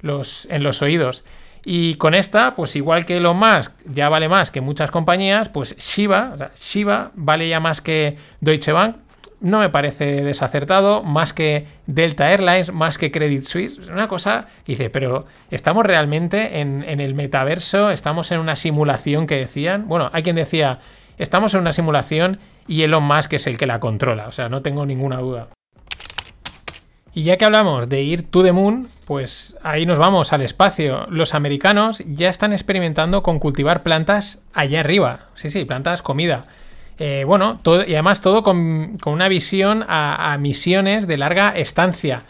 los, 0.02 0.48
en 0.50 0.64
los 0.64 0.82
oídos. 0.82 1.26
Y 1.66 1.96
con 1.96 2.14
esta, 2.14 2.56
pues 2.56 2.78
igual 2.78 3.06
que 3.06 3.18
Elon 3.18 3.36
Musk 3.36 3.74
ya 3.86 4.08
vale 4.08 4.30
más 4.30 4.52
que 4.52 4.62
muchas 4.62 4.90
compañías, 4.90 5.50
pues 5.50 5.76
Shiba, 5.78 6.32
o 6.34 6.38
sea, 6.38 6.52
Shiba 6.56 7.12
vale 7.16 7.50
ya 7.50 7.60
más 7.60 7.82
que 7.82 8.18
Deutsche 8.40 8.72
Bank, 8.72 8.96
no 9.40 9.60
me 9.60 9.70
parece 9.70 10.24
desacertado, 10.24 11.04
más 11.04 11.34
que 11.34 11.68
Delta 11.86 12.32
Airlines, 12.32 12.74
más 12.74 12.98
que 12.98 13.12
Credit 13.12 13.44
Suisse. 13.44 13.78
Una 13.78 14.08
cosa 14.08 14.48
que 14.66 14.74
dice, 14.74 14.90
pero 14.90 15.26
¿estamos 15.52 15.86
realmente 15.86 16.60
en, 16.60 16.84
el 16.84 17.14
metaverso? 17.14 17.92
¿Estamos 17.92 18.32
en 18.32 18.40
una 18.40 18.56
simulación 18.56 19.28
que 19.28 19.36
decían? 19.36 19.88
Bueno, 19.88 20.10
hay 20.14 20.24
quien 20.24 20.36
decía, 20.36 20.80
estamos 21.18 21.54
en 21.54 21.62
una 21.62 21.74
simulación 21.74 22.40
y 22.68 22.82
Elon 22.82 23.04
Musk 23.04 23.34
es 23.34 23.48
el 23.48 23.58
que 23.58 23.68
la 23.68 23.80
controla, 23.80 24.28
o 24.28 24.32
sea, 24.32 24.50
no 24.50 24.62
tengo 24.62 24.86
ninguna 24.86 25.18
duda. 25.18 25.50
Y 27.14 27.24
ya 27.24 27.38
que 27.38 27.46
hablamos 27.46 27.90
de 27.90 28.04
ir 28.04 28.30
to 28.30 28.44
the 28.44 28.52
moon, 28.52 28.88
pues 29.06 29.58
ahí 29.64 29.88
nos 29.88 29.98
vamos 29.98 30.34
al 30.34 30.44
espacio. 30.44 31.08
Los 31.10 31.34
americanos 31.34 32.04
ya 32.06 32.30
están 32.30 32.54
experimentando 32.54 33.24
con 33.24 33.40
cultivar 33.40 33.82
plantas 33.82 34.40
allá 34.54 34.82
arriba. 34.82 35.22
Sí, 35.34 35.50
sí, 35.50 35.66
plantas 35.66 36.04
comida. 36.04 36.46
Eh, 37.00 37.24
bueno, 37.26 37.60
y 37.86 37.94
además 37.94 38.22
todo 38.22 38.42
con, 38.42 38.98
una 39.06 39.28
visión 39.28 39.86
a, 39.88 40.36
misiones 40.40 41.08
de 41.08 41.18
larga 41.18 41.50
estancia. 41.50 42.24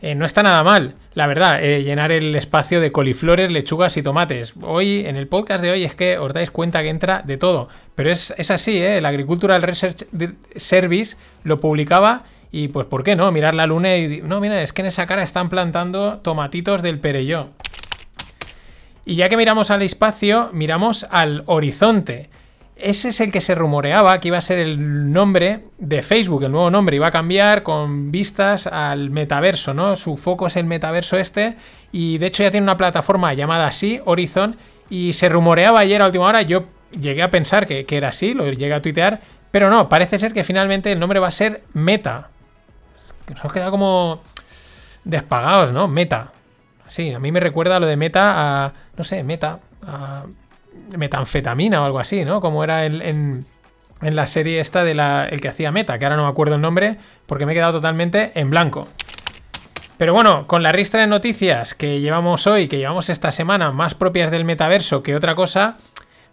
Eh, 0.00 0.14
no 0.14 0.26
está 0.26 0.42
nada 0.42 0.62
mal, 0.62 0.94
la 1.14 1.26
verdad, 1.26 1.62
eh, 1.62 1.82
llenar 1.82 2.12
el 2.12 2.34
espacio 2.36 2.80
de 2.80 2.92
coliflores, 2.92 3.50
lechugas 3.50 3.96
y 3.96 4.02
tomates. 4.02 4.54
Hoy, 4.60 5.06
en 5.06 5.16
el 5.16 5.26
podcast 5.26 5.62
de 5.62 5.70
hoy, 5.70 5.84
es 5.84 5.94
que 5.94 6.18
os 6.18 6.34
dais 6.34 6.50
cuenta 6.50 6.82
que 6.82 6.90
entra 6.90 7.22
de 7.22 7.38
todo. 7.38 7.68
Pero 7.94 8.10
es, 8.10 8.32
así, 8.50 8.78
¿eh? 8.78 8.98
El 8.98 9.06
Agricultural 9.06 9.62
Research 9.62 10.06
Service 10.54 11.16
lo 11.44 11.60
publicaba 11.60 12.24
y, 12.52 12.68
pues, 12.68 12.86
¿por 12.86 13.04
qué 13.04 13.16
no? 13.16 13.32
Mirar 13.32 13.54
la 13.54 13.66
luna 13.66 13.96
y... 13.96 14.20
No, 14.22 14.40
mira, 14.40 14.62
es 14.62 14.72
que 14.72 14.82
en 14.82 14.88
esa 14.88 15.06
cara 15.06 15.22
están 15.22 15.48
plantando 15.48 16.18
tomatitos 16.18 16.82
del 16.82 16.98
Perelló. 17.00 17.48
Y 19.06 19.16
ya 19.16 19.28
que 19.28 19.36
miramos 19.36 19.70
al 19.70 19.82
espacio, 19.82 20.50
miramos 20.52 21.06
al 21.10 21.42
horizonte. 21.46 22.28
Ese 22.76 23.08
es 23.08 23.20
el 23.20 23.32
que 23.32 23.40
se 23.40 23.54
rumoreaba 23.54 24.20
que 24.20 24.28
iba 24.28 24.36
a 24.36 24.42
ser 24.42 24.58
el 24.58 25.10
nombre 25.10 25.64
de 25.78 26.02
Facebook, 26.02 26.44
el 26.44 26.52
nuevo 26.52 26.70
nombre, 26.70 26.96
iba 26.96 27.06
a 27.06 27.10
cambiar 27.10 27.62
con 27.62 28.10
vistas 28.12 28.66
al 28.66 29.08
metaverso, 29.10 29.72
¿no? 29.72 29.96
Su 29.96 30.18
foco 30.18 30.46
es 30.46 30.56
el 30.56 30.66
metaverso 30.66 31.16
este 31.16 31.56
y 31.90 32.18
de 32.18 32.26
hecho 32.26 32.42
ya 32.42 32.50
tiene 32.50 32.64
una 32.64 32.76
plataforma 32.76 33.32
llamada 33.32 33.66
así, 33.66 34.00
Horizon, 34.04 34.56
y 34.90 35.14
se 35.14 35.30
rumoreaba 35.30 35.80
ayer 35.80 36.02
a 36.02 36.06
última 36.06 36.26
hora, 36.26 36.42
yo 36.42 36.66
llegué 36.90 37.22
a 37.22 37.30
pensar 37.30 37.66
que, 37.66 37.86
era 37.88 38.08
así, 38.08 38.34
lo 38.34 38.44
llegué 38.44 38.74
a 38.74 38.82
tuitear, 38.82 39.22
pero 39.50 39.70
no, 39.70 39.88
parece 39.88 40.18
ser 40.18 40.34
que 40.34 40.44
finalmente 40.44 40.92
el 40.92 41.00
nombre 41.00 41.18
va 41.18 41.28
a 41.28 41.32
ser 41.32 41.62
Meta. 41.72 42.28
Nos 43.30 43.40
hemos 43.40 43.52
quedado 43.54 43.70
como 43.70 44.20
despagados, 45.02 45.72
¿no? 45.72 45.88
Meta. 45.88 46.32
Sí, 46.88 47.12
a 47.12 47.18
mí 47.18 47.32
me 47.32 47.40
recuerda 47.40 47.80
lo 47.80 47.86
de 47.86 47.96
Meta 47.96 48.66
a, 48.66 48.72
no 48.96 49.02
sé, 49.02 49.24
Meta, 49.24 49.60
a 49.86 50.24
metanfetamina 50.96 51.82
o 51.82 51.84
algo 51.84 51.98
así, 51.98 52.24
¿no? 52.24 52.40
Como 52.40 52.64
era 52.64 52.84
en, 52.84 53.46
la 54.00 54.26
serie 54.26 54.60
esta 54.60 54.84
de 54.84 54.94
la, 54.94 55.26
el 55.26 55.40
que 55.40 55.48
hacía 55.48 55.72
Meta, 55.72 55.98
que 55.98 56.04
ahora 56.04 56.16
no 56.16 56.24
me 56.24 56.28
acuerdo 56.28 56.56
el 56.56 56.60
nombre 56.60 56.96
porque 57.26 57.46
me 57.46 57.52
he 57.52 57.54
quedado 57.54 57.74
totalmente 57.74 58.32
en 58.34 58.50
blanco. 58.50 58.88
Pero 59.96 60.12
bueno, 60.12 60.46
con 60.46 60.62
la 60.62 60.72
ristra 60.72 61.00
de 61.00 61.06
noticias 61.06 61.74
que 61.74 62.00
llevamos 62.00 62.46
hoy, 62.46 62.68
que 62.68 62.76
llevamos 62.76 63.08
esta 63.08 63.32
semana, 63.32 63.72
más 63.72 63.94
propias 63.94 64.30
del 64.30 64.44
metaverso 64.44 65.02
que 65.02 65.16
otra 65.16 65.34
cosa, 65.34 65.78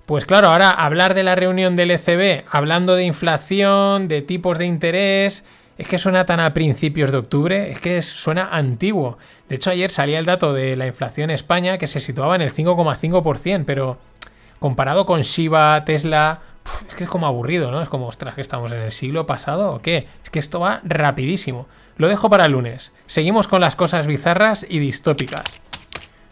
pues 0.05 0.25
claro, 0.25 0.49
ahora 0.49 0.69
hablar 0.69 1.13
de 1.13 1.23
la 1.23 1.35
reunión 1.35 1.77
del 1.77 1.91
ECB, 1.91 2.43
hablando 2.51 2.95
de 2.95 3.05
inflación, 3.05 4.09
de 4.09 4.21
tipos 4.21 4.57
de 4.57 4.65
interés, 4.65 5.45
es 5.77 5.87
que 5.87 5.97
suena 5.97 6.25
tan 6.25 6.41
a 6.41 6.53
principios 6.53 7.11
de 7.11 7.17
octubre, 7.17 7.71
es 7.71 7.79
que 7.79 8.01
suena 8.01 8.49
antiguo. 8.51 9.17
De 9.47 9.55
hecho, 9.55 9.69
ayer 9.69 9.89
salía 9.89 10.19
el 10.19 10.25
dato 10.25 10.53
de 10.53 10.75
la 10.75 10.87
inflación 10.87 11.29
en 11.29 11.35
España 11.35 11.77
que 11.77 11.87
se 11.87 12.01
situaba 12.01 12.35
en 12.35 12.41
el 12.41 12.53
5,5%, 12.53 13.63
pero 13.65 13.97
comparado 14.63 15.05
con 15.05 15.23
Shiba, 15.23 15.83
Tesla, 15.83 16.39
es 16.87 16.93
que 16.95 17.03
es 17.03 17.09
como 17.09 17.27
aburrido, 17.27 17.69
¿no? 17.69 17.81
Es 17.81 17.89
como, 17.89 18.07
ostras, 18.07 18.33
que 18.33 18.39
estamos 18.39 18.71
en 18.71 18.79
el 18.79 18.93
siglo 18.93 19.25
pasado 19.25 19.73
o 19.73 19.81
qué. 19.81 20.07
Es 20.23 20.29
que 20.29 20.39
esto 20.39 20.61
va 20.61 20.79
rapidísimo. 20.85 21.67
Lo 21.97 22.07
dejo 22.07 22.29
para 22.29 22.45
el 22.45 22.53
lunes. 22.53 22.93
Seguimos 23.05 23.49
con 23.49 23.59
las 23.59 23.75
cosas 23.75 24.07
bizarras 24.07 24.65
y 24.69 24.79
distópicas. 24.79 25.43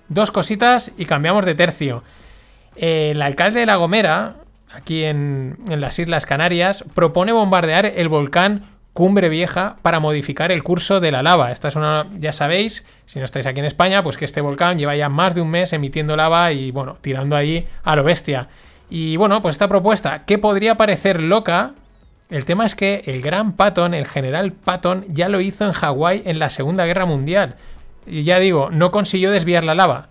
Dos 0.07 0.31
cositas 0.31 0.93
y 0.97 1.07
cambiamos 1.07 1.43
de 1.43 1.55
tercio. 1.55 2.05
El 2.77 3.21
alcalde 3.21 3.59
de 3.59 3.65
La 3.65 3.75
Gomera, 3.75 4.37
aquí 4.73 5.03
en 5.03 5.57
las 5.67 5.99
Islas 5.99 6.25
Canarias, 6.25 6.85
propone 6.93 7.33
bombardear 7.33 7.85
el 7.85 8.07
volcán 8.07 8.63
Cumbre 8.93 9.29
Vieja 9.29 9.77
para 9.81 9.99
modificar 9.99 10.51
el 10.51 10.63
curso 10.63 10.99
de 10.99 11.11
la 11.11 11.23
lava. 11.23 11.51
Esta 11.51 11.69
es 11.69 11.75
una, 11.75 12.07
ya 12.17 12.33
sabéis, 12.33 12.85
si 13.05 13.19
no 13.19 13.25
estáis 13.25 13.45
aquí 13.45 13.59
en 13.59 13.65
España, 13.65 14.03
pues 14.03 14.17
que 14.17 14.25
este 14.25 14.41
volcán 14.41 14.77
lleva 14.77 14.95
ya 14.95 15.07
más 15.07 15.33
de 15.33 15.41
un 15.41 15.49
mes 15.49 15.71
emitiendo 15.71 16.15
lava 16.15 16.51
y 16.51 16.71
bueno, 16.71 16.97
tirando 17.01 17.35
ahí 17.35 17.67
a 17.83 17.95
lo 17.95 18.03
bestia. 18.03 18.49
Y 18.89 19.15
bueno, 19.15 19.41
pues 19.41 19.55
esta 19.55 19.69
propuesta, 19.69 20.25
que 20.25 20.37
podría 20.37 20.75
parecer 20.75 21.21
loca, 21.21 21.73
el 22.29 22.43
tema 22.43 22.65
es 22.65 22.75
que 22.75 23.03
el 23.05 23.21
gran 23.21 23.53
Patton, 23.53 23.93
el 23.93 24.07
general 24.07 24.51
Patton, 24.51 25.05
ya 25.09 25.29
lo 25.29 25.39
hizo 25.39 25.65
en 25.65 25.71
Hawái 25.71 26.23
en 26.25 26.39
la 26.39 26.49
Segunda 26.49 26.85
Guerra 26.85 27.05
Mundial. 27.05 27.55
Y 28.05 28.23
ya 28.23 28.39
digo, 28.39 28.69
no 28.71 28.91
consiguió 28.91 29.31
desviar 29.31 29.63
la 29.63 29.75
lava. 29.75 30.09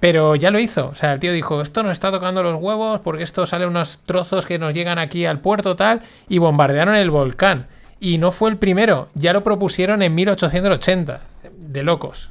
Pero 0.00 0.36
ya 0.36 0.50
lo 0.50 0.58
hizo. 0.58 0.88
O 0.88 0.94
sea, 0.94 1.12
el 1.12 1.20
tío 1.20 1.32
dijo, 1.32 1.60
esto 1.62 1.82
nos 1.82 1.92
está 1.92 2.10
tocando 2.10 2.42
los 2.42 2.60
huevos 2.60 3.00
porque 3.00 3.22
esto 3.22 3.46
sale 3.46 3.66
unos 3.66 3.98
trozos 4.04 4.46
que 4.46 4.58
nos 4.58 4.74
llegan 4.74 4.98
aquí 4.98 5.24
al 5.26 5.40
puerto 5.40 5.76
tal 5.76 6.02
y 6.28 6.38
bombardearon 6.38 6.94
el 6.94 7.10
volcán. 7.10 7.66
Y 8.00 8.18
no 8.18 8.30
fue 8.30 8.50
el 8.50 8.58
primero, 8.58 9.08
ya 9.14 9.32
lo 9.32 9.42
propusieron 9.42 10.02
en 10.02 10.14
1880. 10.14 11.20
De 11.58 11.82
locos. 11.82 12.30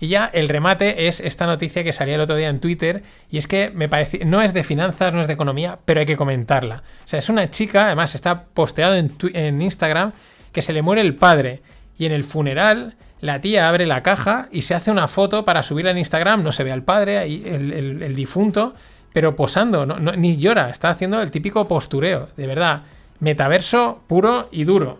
Y 0.00 0.08
ya 0.08 0.30
el 0.32 0.48
remate 0.48 1.08
es 1.08 1.20
esta 1.20 1.46
noticia 1.46 1.84
que 1.84 1.92
salía 1.92 2.14
el 2.14 2.22
otro 2.22 2.36
día 2.36 2.48
en 2.48 2.60
Twitter 2.60 3.02
y 3.30 3.36
es 3.36 3.46
que 3.46 3.70
me 3.70 3.88
parece, 3.88 4.24
no 4.24 4.40
es 4.40 4.54
de 4.54 4.64
finanzas, 4.64 5.12
no 5.12 5.20
es 5.20 5.26
de 5.26 5.34
economía, 5.34 5.78
pero 5.84 6.00
hay 6.00 6.06
que 6.06 6.16
comentarla. 6.16 6.82
O 7.04 7.08
sea, 7.08 7.18
es 7.18 7.28
una 7.28 7.50
chica, 7.50 7.86
además 7.86 8.14
está 8.14 8.44
posteado 8.44 8.94
en, 8.94 9.12
en 9.34 9.60
Instagram, 9.60 10.12
que 10.52 10.62
se 10.62 10.72
le 10.72 10.80
muere 10.80 11.02
el 11.02 11.14
padre 11.14 11.62
y 11.98 12.06
en 12.06 12.12
el 12.12 12.24
funeral 12.24 12.96
la 13.20 13.40
tía 13.40 13.68
abre 13.68 13.86
la 13.86 14.02
caja 14.02 14.48
y 14.50 14.62
se 14.62 14.74
hace 14.74 14.90
una 14.90 15.06
foto 15.06 15.44
para 15.44 15.62
subirla 15.62 15.90
en 15.90 15.98
Instagram, 15.98 16.42
no 16.42 16.52
se 16.52 16.64
ve 16.64 16.72
al 16.72 16.82
padre, 16.82 17.18
ahí 17.18 17.42
el, 17.44 18.14
difunto, 18.14 18.74
pero 19.12 19.36
posando, 19.36 19.84
ni 19.84 20.38
llora, 20.38 20.70
está 20.70 20.88
haciendo 20.88 21.20
el 21.20 21.30
típico 21.30 21.68
postureo, 21.68 22.28
de 22.36 22.46
verdad. 22.46 22.82
Metaverso 23.20 24.00
puro 24.06 24.48
y 24.50 24.64
duro. 24.64 24.96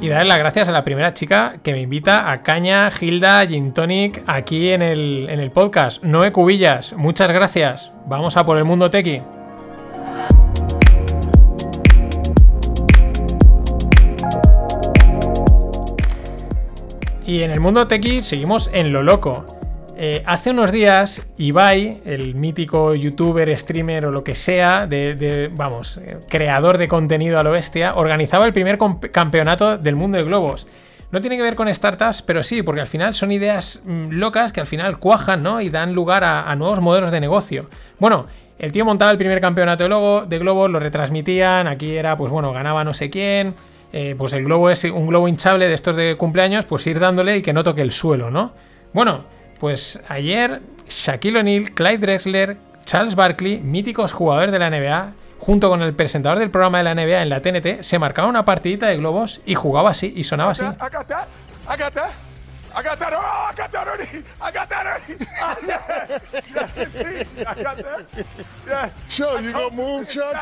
Y 0.00 0.08
darle 0.08 0.28
las 0.28 0.38
gracias 0.38 0.68
a 0.68 0.72
la 0.72 0.84
primera 0.84 1.14
chica 1.14 1.56
que 1.64 1.72
me 1.72 1.80
invita 1.80 2.30
a 2.30 2.42
Caña, 2.42 2.90
Gilda, 2.92 3.44
Gin 3.46 3.72
Tonic 3.72 4.22
aquí 4.28 4.70
en 4.70 4.82
el, 4.82 5.26
en 5.28 5.40
el 5.40 5.50
podcast. 5.50 6.04
Noé 6.04 6.30
Cubillas, 6.30 6.92
muchas 6.92 7.32
gracias. 7.32 7.92
Vamos 8.06 8.36
a 8.36 8.44
por 8.44 8.56
el 8.56 8.64
mundo 8.64 8.88
tequi. 8.88 9.22
Y 17.26 17.42
en 17.42 17.50
el 17.50 17.58
mundo 17.58 17.88
tequi 17.88 18.22
seguimos 18.22 18.70
en 18.72 18.92
lo 18.92 19.02
loco. 19.02 19.63
Eh, 19.96 20.24
hace 20.26 20.50
unos 20.50 20.72
días, 20.72 21.24
Ibai, 21.36 22.00
el 22.04 22.34
mítico 22.34 22.94
youtuber, 22.94 23.56
streamer 23.56 24.06
o 24.06 24.10
lo 24.10 24.24
que 24.24 24.34
sea, 24.34 24.88
de, 24.88 25.50
vamos, 25.54 25.98
eh, 25.98 26.18
creador 26.28 26.78
de 26.78 26.88
contenido 26.88 27.38
a 27.38 27.44
lo 27.44 27.52
bestia, 27.52 27.94
organizaba 27.94 28.44
el 28.44 28.52
primer 28.52 28.76
campeonato 29.12 29.78
del 29.78 29.94
mundo 29.94 30.18
de 30.18 30.24
globos. 30.24 30.66
No 31.12 31.20
tiene 31.20 31.36
que 31.36 31.42
ver 31.42 31.54
con 31.54 31.72
startups, 31.72 32.22
pero 32.22 32.42
sí, 32.42 32.62
porque 32.64 32.80
al 32.80 32.88
final 32.88 33.14
son 33.14 33.30
ideas 33.30 33.82
mm, 33.84 34.08
locas 34.10 34.52
que 34.52 34.60
al 34.60 34.66
final 34.66 34.98
cuajan, 34.98 35.44
¿no? 35.44 35.60
Y 35.60 35.70
dan 35.70 35.92
lugar 35.92 36.24
a, 36.24 36.52
nuevos 36.56 36.80
modelos 36.80 37.12
de 37.12 37.20
negocio. 37.20 37.70
Bueno, 38.00 38.26
el 38.58 38.72
tío 38.72 38.84
montaba 38.84 39.12
el 39.12 39.18
primer 39.18 39.40
campeonato 39.40 39.84
de, 39.84 39.90
logo, 39.90 40.26
de 40.26 40.40
globos, 40.40 40.70
lo 40.70 40.80
retransmitían, 40.80 41.68
aquí 41.68 41.94
era, 41.94 42.16
pues 42.18 42.32
bueno, 42.32 42.52
ganaba 42.52 42.82
no 42.82 42.94
sé 42.94 43.10
quién. 43.10 43.54
Eh, 43.92 44.16
pues 44.18 44.32
el 44.32 44.42
globo 44.42 44.70
es 44.70 44.82
un 44.82 45.06
globo 45.06 45.28
hinchable 45.28 45.68
de 45.68 45.74
estos 45.74 45.94
de 45.94 46.16
cumpleaños, 46.16 46.64
pues 46.64 46.84
ir 46.88 46.98
dándole 46.98 47.36
y 47.36 47.42
que 47.42 47.52
no 47.52 47.62
toque 47.62 47.82
el 47.82 47.92
suelo, 47.92 48.32
¿no? 48.32 48.52
Bueno, 48.92 49.24
pues 49.58 50.00
ayer 50.08 50.62
Shaquille 50.88 51.38
O'Neal, 51.38 51.72
Clyde 51.72 51.98
Drexler, 51.98 52.56
Charles 52.84 53.14
Barkley, 53.14 53.58
míticos 53.60 54.12
jugadores 54.12 54.52
de 54.52 54.58
la 54.58 54.70
NBA, 54.70 55.12
junto 55.38 55.68
con 55.68 55.82
el 55.82 55.94
presentador 55.94 56.38
del 56.38 56.50
programa 56.50 56.78
de 56.78 56.84
la 56.84 56.94
NBA 56.94 57.22
en 57.22 57.28
la 57.28 57.40
TNT, 57.40 57.82
se 57.82 57.98
marcaba 57.98 58.28
una 58.28 58.44
partidita 58.44 58.86
de 58.86 58.96
globos 58.96 59.40
y 59.46 59.54
jugaba 59.54 59.90
así 59.90 60.12
y 60.16 60.24
sonaba 60.24 60.52
así. 60.52 60.64
Chuck, 69.08 69.40
you 69.42 69.52
gonna 69.52 69.70
move, 69.70 70.08
Chuck? 70.08 70.34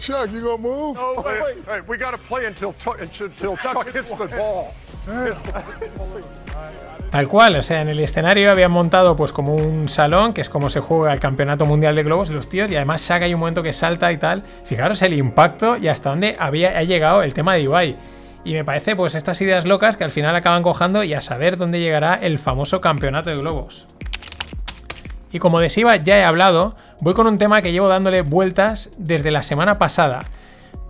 Chuck, 0.00 0.30
you 0.32 0.40
gonna 0.40 0.56
move? 0.56 0.96
No, 0.96 1.22
wait, 1.22 1.64
Hey, 1.66 1.80
we 1.86 1.96
gotta 1.96 2.18
play 2.18 2.46
until, 2.46 2.74
until 2.98 3.56
Chuck 3.56 3.86
hits 3.94 4.10
the 4.10 4.26
ball. 4.26 4.74
Tal 7.14 7.28
cual, 7.28 7.54
o 7.54 7.62
sea, 7.62 7.80
en 7.80 7.88
el 7.88 8.00
escenario 8.00 8.50
habían 8.50 8.72
montado 8.72 9.14
pues 9.14 9.30
como 9.30 9.54
un 9.54 9.88
salón, 9.88 10.32
que 10.32 10.40
es 10.40 10.48
como 10.48 10.68
se 10.68 10.80
juega 10.80 11.12
el 11.12 11.20
campeonato 11.20 11.64
mundial 11.64 11.94
de 11.94 12.02
globos, 12.02 12.28
los 12.30 12.48
tíos, 12.48 12.68
y 12.72 12.74
además 12.74 13.02
Shaq 13.02 13.22
hay 13.22 13.34
un 13.34 13.38
momento 13.38 13.62
que 13.62 13.72
salta 13.72 14.10
y 14.10 14.16
tal. 14.16 14.42
Fijaros 14.64 15.00
el 15.00 15.14
impacto 15.14 15.76
y 15.76 15.86
hasta 15.86 16.10
dónde 16.10 16.34
había 16.40 16.76
ha 16.76 16.82
llegado 16.82 17.22
el 17.22 17.32
tema 17.32 17.54
de 17.54 17.60
Ibai. 17.60 17.96
Y 18.44 18.54
me 18.54 18.64
parece 18.64 18.96
pues 18.96 19.14
estas 19.14 19.40
ideas 19.40 19.64
locas 19.64 19.96
que 19.96 20.02
al 20.02 20.10
final 20.10 20.34
acaban 20.34 20.64
cojando 20.64 21.04
y 21.04 21.14
a 21.14 21.20
saber 21.20 21.56
dónde 21.56 21.78
llegará 21.78 22.14
el 22.14 22.40
famoso 22.40 22.80
campeonato 22.80 23.30
de 23.30 23.36
globos. 23.36 23.86
Y 25.30 25.38
como 25.38 25.60
de 25.60 25.70
Siva 25.70 25.94
ya 25.94 26.18
he 26.18 26.24
hablado, 26.24 26.74
voy 26.98 27.14
con 27.14 27.28
un 27.28 27.38
tema 27.38 27.62
que 27.62 27.70
llevo 27.70 27.86
dándole 27.86 28.22
vueltas 28.22 28.90
desde 28.98 29.30
la 29.30 29.44
semana 29.44 29.78
pasada. 29.78 30.24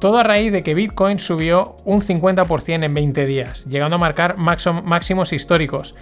Todo 0.05 0.19
a 0.19 0.23
raíz 0.23 0.53
de 0.53 0.63
que 0.63 0.75
Bitcoin 0.75 1.19
subió 1.19 1.79
un 1.87 2.03
50% 2.03 2.85
en 2.85 2.93
20 2.93 3.25
días, 3.25 3.65
llegando 3.65 3.97
a 3.97 3.99
marcar 3.99 4.37
máximos 4.37 5.33
históricos. 5.33 5.95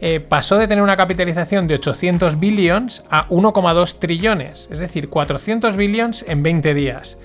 Eh, 0.00 0.18
pasó 0.18 0.58
de 0.58 0.66
tener 0.66 0.82
una 0.82 0.96
capitalización 0.96 1.68
de 1.68 1.76
800 1.76 2.40
billions 2.40 3.04
a 3.10 3.28
1,2 3.28 4.00
trillones, 4.00 4.68
es 4.72 4.80
decir, 4.80 5.08
400 5.08 5.76
billions 5.76 6.24
en 6.26 6.42
20 6.42 6.74
días. 6.74 7.16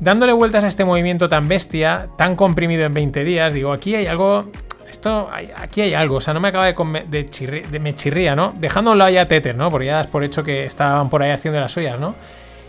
Dándole 0.00 0.32
vueltas 0.32 0.64
a 0.64 0.68
este 0.68 0.86
movimiento 0.86 1.28
tan 1.28 1.46
bestia, 1.46 2.08
tan 2.16 2.36
comprimido 2.36 2.86
en 2.86 2.94
20 2.94 3.22
días, 3.22 3.52
digo, 3.52 3.74
aquí 3.74 3.94
hay 3.94 4.06
algo. 4.06 4.50
Esto, 4.90 5.28
aquí 5.56 5.82
hay 5.82 5.92
algo, 5.92 6.16
o 6.16 6.20
sea, 6.22 6.32
no 6.32 6.40
me 6.40 6.48
acaba 6.48 6.72
de, 6.72 7.64
de, 7.70 7.78
me 7.80 7.94
chirría, 7.94 8.34
¿no? 8.34 8.54
Dejándolo 8.56 9.06
ya 9.10 9.28
Tether, 9.28 9.56
¿no? 9.56 9.68
Porque 9.68 9.88
ya 9.88 9.96
das 9.96 10.06
por 10.06 10.24
hecho 10.24 10.42
que 10.42 10.64
estaban 10.64 11.10
por 11.10 11.22
ahí 11.22 11.32
haciendo 11.32 11.60
las 11.60 11.72
suyas, 11.72 12.00
¿no? 12.00 12.14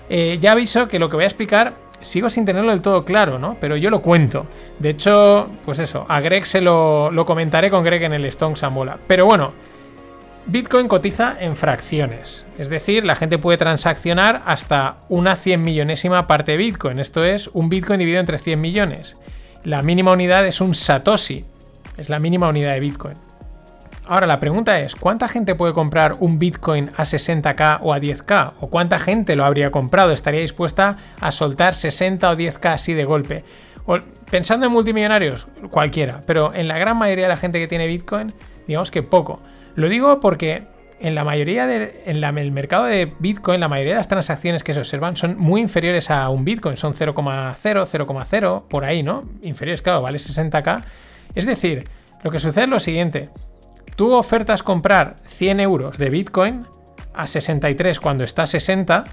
Eh, 0.10 0.40
ya 0.42 0.52
aviso 0.52 0.90
que 0.90 1.00
lo 1.00 1.08
que 1.08 1.16
voy 1.16 1.24
a 1.24 1.28
explicar 1.28 1.90
sigo 2.02 2.30
sin 2.30 2.46
tenerlo 2.46 2.72
del 2.72 2.82
todo 2.82 3.06
claro, 3.06 3.40
¿no? 3.40 3.58
Pero 3.60 3.78
yo 3.78 3.90
lo 3.90 4.02
cuento. 4.02 4.46
De 4.80 4.90
hecho, 4.90 5.50
pues 5.64 5.80
eso, 5.80 6.06
a 6.10 6.20
Greg 6.22 6.46
se 6.46 6.62
lo, 6.62 7.12
lo 7.12 7.26
comentaré 7.26 7.70
con 7.70 7.84
Greg 7.84 8.04
en 8.04 8.14
el 8.14 8.26
Stone 8.26 8.56
Sambola. 8.56 9.00
Pero 9.08 9.26
bueno, 9.26 9.54
Bitcoin 10.48 10.88
cotiza 10.88 11.38
en 11.40 11.56
fracciones, 11.56 12.48
es 12.58 12.70
decir, 12.70 13.06
la 13.06 13.16
gente 13.16 13.38
puede 13.38 13.60
transaccionar 13.60 14.42
hasta 14.46 14.98
una 15.08 15.36
100 15.36 15.62
millonésima 15.62 16.26
parte 16.26 16.54
de 16.54 16.58
Bitcoin, 16.58 17.00
esto 17.00 17.24
es 17.24 17.50
un 17.54 17.70
Bitcoin 17.70 18.00
dividido 18.00 18.20
entre 18.20 18.40
100 18.40 18.60
millones. 18.60 19.18
La 19.64 19.84
mínima 19.84 20.12
unidad 20.12 20.46
es 20.48 20.60
un 20.60 20.74
Satoshi, 20.74 21.46
es 21.96 22.10
la 22.10 22.20
mínima 22.20 22.50
unidad 22.50 22.74
de 22.74 22.80
Bitcoin. 22.80 23.31
Ahora 24.12 24.28
la 24.28 24.42
pregunta 24.42 24.78
es, 24.82 24.98
¿cuánta 24.98 25.30
gente 25.30 25.56
puede 25.56 25.72
comprar 25.72 26.18
un 26.20 26.38
Bitcoin 26.38 26.92
a 26.98 27.04
60k 27.04 27.80
o 27.82 27.94
a 27.94 28.00
10k? 28.02 28.56
¿O 28.60 28.70
cuánta 28.70 29.00
gente 29.00 29.38
lo 29.38 29.46
habría 29.46 29.72
comprado? 29.72 30.12
¿Estaría 30.12 30.42
dispuesta 30.42 30.98
a 31.22 31.32
soltar 31.32 31.76
60 31.76 32.30
o 32.30 32.36
10k 32.36 32.74
así 32.74 32.94
de 32.94 33.06
golpe? 33.06 33.46
O, 33.86 34.00
pensando 34.30 34.66
en 34.66 34.74
multimillonarios, 34.74 35.48
cualquiera, 35.70 36.24
pero 36.28 36.54
en 36.54 36.68
la 36.68 36.78
gran 36.78 36.98
mayoría 36.98 37.24
de 37.24 37.30
la 37.30 37.38
gente 37.38 37.58
que 37.58 37.70
tiene 37.70 37.88
Bitcoin, 37.88 38.34
digamos 38.68 38.92
que 38.92 39.02
poco. 39.02 39.40
Lo 39.76 39.88
digo 39.88 40.20
porque 40.20 40.66
en 41.00 41.16
la 41.16 41.24
mayoría 41.24 41.66
de, 41.66 42.04
en 42.06 42.22
el 42.22 42.52
mercado 42.52 42.84
de 42.84 43.14
Bitcoin, 43.20 43.62
la 43.62 43.70
mayoría 43.70 43.94
de 43.94 44.00
las 44.00 44.10
transacciones 44.10 44.62
que 44.66 44.74
se 44.74 44.82
observan 44.82 45.16
son 45.16 45.38
muy 45.38 45.62
inferiores 45.62 46.12
a 46.12 46.28
un 46.28 46.44
Bitcoin, 46.44 46.76
son 46.76 46.92
0,0, 46.92 47.16
0,0, 47.16 48.64
por 48.68 48.84
ahí, 48.84 49.04
¿no? 49.04 49.24
Inferiores, 49.42 49.82
claro, 49.82 50.02
vale 50.02 50.18
60k. 50.18 50.84
Es 51.34 51.46
decir, 51.46 51.88
lo 52.24 52.30
que 52.30 52.40
sucede 52.40 52.66
es 52.66 52.70
lo 52.70 52.82
siguiente. 52.82 53.30
Tú 54.02 54.14
ofertas 54.14 54.64
comprar 54.64 55.18
100 55.28 55.60
euros 55.60 56.00
de 56.00 56.10
Bitcoin 56.10 56.66
a 57.14 57.28
63 57.28 58.00
cuando 58.00 58.24
está 58.24 58.42
a 58.42 58.48
60 58.48 59.04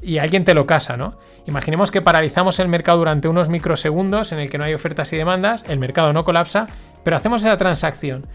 y 0.00 0.16
alguien 0.16 0.46
te 0.46 0.54
lo 0.54 0.64
casa, 0.64 0.96
¿no? 0.96 1.18
Imaginemos 1.46 1.90
que 1.90 2.00
paralizamos 2.00 2.58
el 2.58 2.68
mercado 2.68 2.96
durante 2.96 3.28
unos 3.28 3.50
microsegundos 3.50 4.32
en 4.32 4.38
el 4.38 4.48
que 4.48 4.56
no 4.56 4.64
hay 4.64 4.72
ofertas 4.72 5.12
y 5.12 5.18
demandas, 5.18 5.62
el 5.68 5.78
mercado 5.78 6.14
no 6.14 6.24
colapsa, 6.24 6.68
pero 7.04 7.18
hacemos 7.18 7.42
esa 7.42 7.58
transacción 7.58 8.28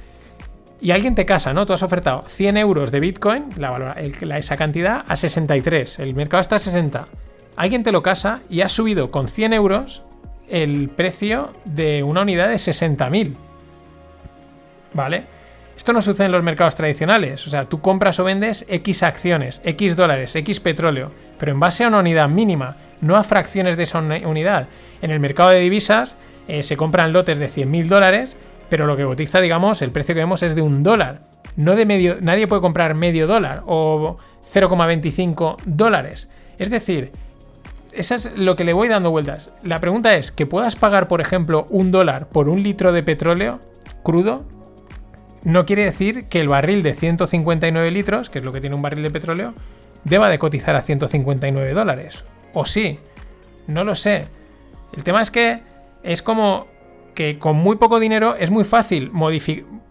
y 0.79 0.91
alguien 0.91 1.15
te 1.15 1.25
casa, 1.25 1.55
¿no? 1.55 1.65
Tú 1.65 1.74
has 1.74 1.81
ofertado 1.81 2.21
100 2.27 2.57
euros 2.57 2.91
de 2.91 3.00
Bitcoin, 3.00 3.45
la, 3.57 3.95
esa 4.38 4.57
cantidad, 4.57 5.05
a 5.07 5.15
63. 5.15 5.97
El 5.97 6.13
mercado 6.13 6.41
está 6.41 6.57
a 6.57 6.59
60. 6.59 7.07
Alguien 7.55 7.81
te 7.81 7.91
lo 7.91 8.03
casa 8.03 8.41
y 8.47 8.62
has 8.62 8.74
subido 8.74 9.09
con 9.09 9.27
100 9.27 9.53
euros 9.53 10.03
el 10.50 10.88
precio 10.89 11.53
de 11.65 12.03
una 12.03 12.21
unidad 12.21 12.50
de 12.50 12.57
60.000. 12.57 13.33
¿Vale? 14.93 15.33
Esto 15.77 15.94
no 15.94 16.01
sucede 16.01 16.27
en 16.27 16.32
los 16.32 16.44
mercados 16.44 16.75
tradicionales. 16.75 17.46
O 17.48 17.50
sea, 17.50 17.65
tú 17.65 17.82
compras 17.82 18.20
o 18.20 18.24
vendes 18.24 18.65
X 18.70 19.03
acciones, 19.03 19.62
X 19.63 19.96
dólares, 19.96 20.36
X 20.36 20.60
petróleo, 20.60 21.12
pero 21.38 21.51
en 21.51 21.60
base 21.60 21.84
a 21.84 21.89
una 21.89 22.00
unidad 22.00 22.29
mínima, 22.29 22.77
no 23.01 23.15
a 23.15 23.24
fracciones 23.24 23.77
de 23.77 23.84
esa 23.84 24.00
unidad. 24.00 24.67
En 25.01 25.12
el 25.12 25.20
mercado 25.20 25.50
de 25.50 25.60
divisas 25.60 26.15
eh, 26.48 26.63
se 26.63 26.77
compran 26.77 27.13
lotes 27.13 27.39
de 27.39 27.50
100.000 27.50 27.88
dólares 27.88 28.38
pero 28.70 28.88
lo 28.88 28.98
que 28.98 29.05
cotiza, 29.05 29.41
digamos, 29.41 29.82
el 29.82 29.91
precio 29.91 30.15
que 30.15 30.22
vemos 30.22 30.44
es 30.44 30.55
de 30.55 30.62
un 30.62 30.84
dólar. 30.84 31.22
No 31.55 31.75
de 31.75 31.86
medio, 31.86 32.17
nadie 32.22 32.48
puede 32.48 32.62
comprar 32.62 32.96
medio 32.96 33.27
dólar 33.27 33.63
o 33.65 34.17
0,25 34.51 35.58
dólares. 35.65 36.29
Es 36.58 36.70
decir, 36.70 37.12
eso 37.94 38.15
es 38.15 38.32
lo 38.36 38.55
que 38.55 38.63
le 38.63 38.74
voy 38.74 38.88
dando 38.88 39.12
vueltas. 39.12 39.51
La 39.63 39.79
pregunta 39.79 40.15
es, 40.15 40.32
¿que 40.32 40.46
puedas 40.46 40.75
pagar, 40.75 41.08
por 41.08 41.22
ejemplo, 41.22 41.67
un 41.70 41.91
dólar 41.91 42.27
por 42.27 42.50
un 42.50 42.63
litro 42.63 42.91
de 42.91 43.03
petróleo 43.03 43.60
crudo? 44.03 44.44
No 45.45 45.65
quiere 45.65 45.85
decir 45.85 46.25
que 46.25 46.41
el 46.41 46.49
barril 46.49 46.83
de 46.83 46.93
159 46.93 47.91
litros, 47.91 48.29
que 48.29 48.39
es 48.39 48.45
lo 48.45 48.51
que 48.51 48.59
tiene 48.59 48.75
un 48.75 48.81
barril 48.81 49.03
de 49.03 49.11
petróleo, 49.11 49.53
deba 50.03 50.29
de 50.29 50.39
cotizar 50.39 50.75
a 50.75 50.81
159 50.81 51.71
dólares. 51.73 52.25
¿O 52.53 52.65
sí? 52.65 52.99
No 53.67 53.83
lo 53.83 53.95
sé. 53.95 54.27
El 54.93 55.03
tema 55.03 55.21
es 55.21 55.31
que 55.31 55.61
es 56.03 56.21
como 56.21 56.67
que 57.13 57.39
con 57.39 57.55
muy 57.55 57.77
poco 57.77 57.99
dinero 57.99 58.35
es 58.37 58.51
muy 58.51 58.63
fácil 58.63 59.11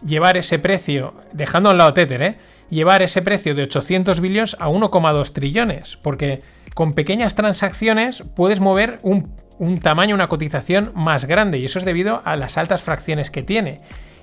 llevar 0.04 0.36
ese 0.36 0.58
precio, 0.58 1.14
dejando 1.32 1.70
a 1.70 1.72
un 1.72 1.78
lado 1.78 1.94
Tether, 1.94 2.22
¿eh? 2.22 2.36
llevar 2.70 3.02
ese 3.02 3.22
precio 3.22 3.54
de 3.54 3.62
800 3.62 4.20
billones 4.20 4.56
a 4.58 4.68
1,2 4.68 5.32
trillones, 5.32 5.96
porque 5.96 6.42
con 6.74 6.92
pequeñas 6.92 7.34
transacciones 7.34 8.24
puedes 8.34 8.60
mover 8.60 8.98
un, 9.02 9.32
tamaño, 9.80 10.14
una 10.14 10.28
cotización 10.28 10.92
más 10.94 11.24
grande, 11.24 11.58
y 11.58 11.64
eso 11.64 11.78
es 11.78 11.84
debido 11.84 12.22
a 12.24 12.36
las 12.36 12.58
altas 12.58 12.82
fracciones 12.82 13.30
que 13.30 13.42
tiene. 13.42 13.80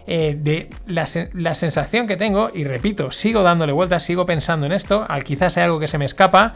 Eh, 0.08 0.36
de 0.40 0.70
la, 0.88 1.06
sensación 1.54 2.08
que 2.08 2.18
tengo, 2.18 2.50
y 2.54 2.64
repito, 2.64 3.12
sigo 3.12 3.44
dándole 3.44 3.72
vueltas, 3.72 4.04
sigo 4.04 4.26
pensando 4.26 4.66
en 4.66 4.72
esto, 4.72 5.06
al 5.08 5.24
quizás 5.24 5.58
hay 5.58 5.64
algo 5.64 5.80
que 5.80 5.88
se 5.88 5.98
me 5.98 6.06
escapa, 6.06 6.56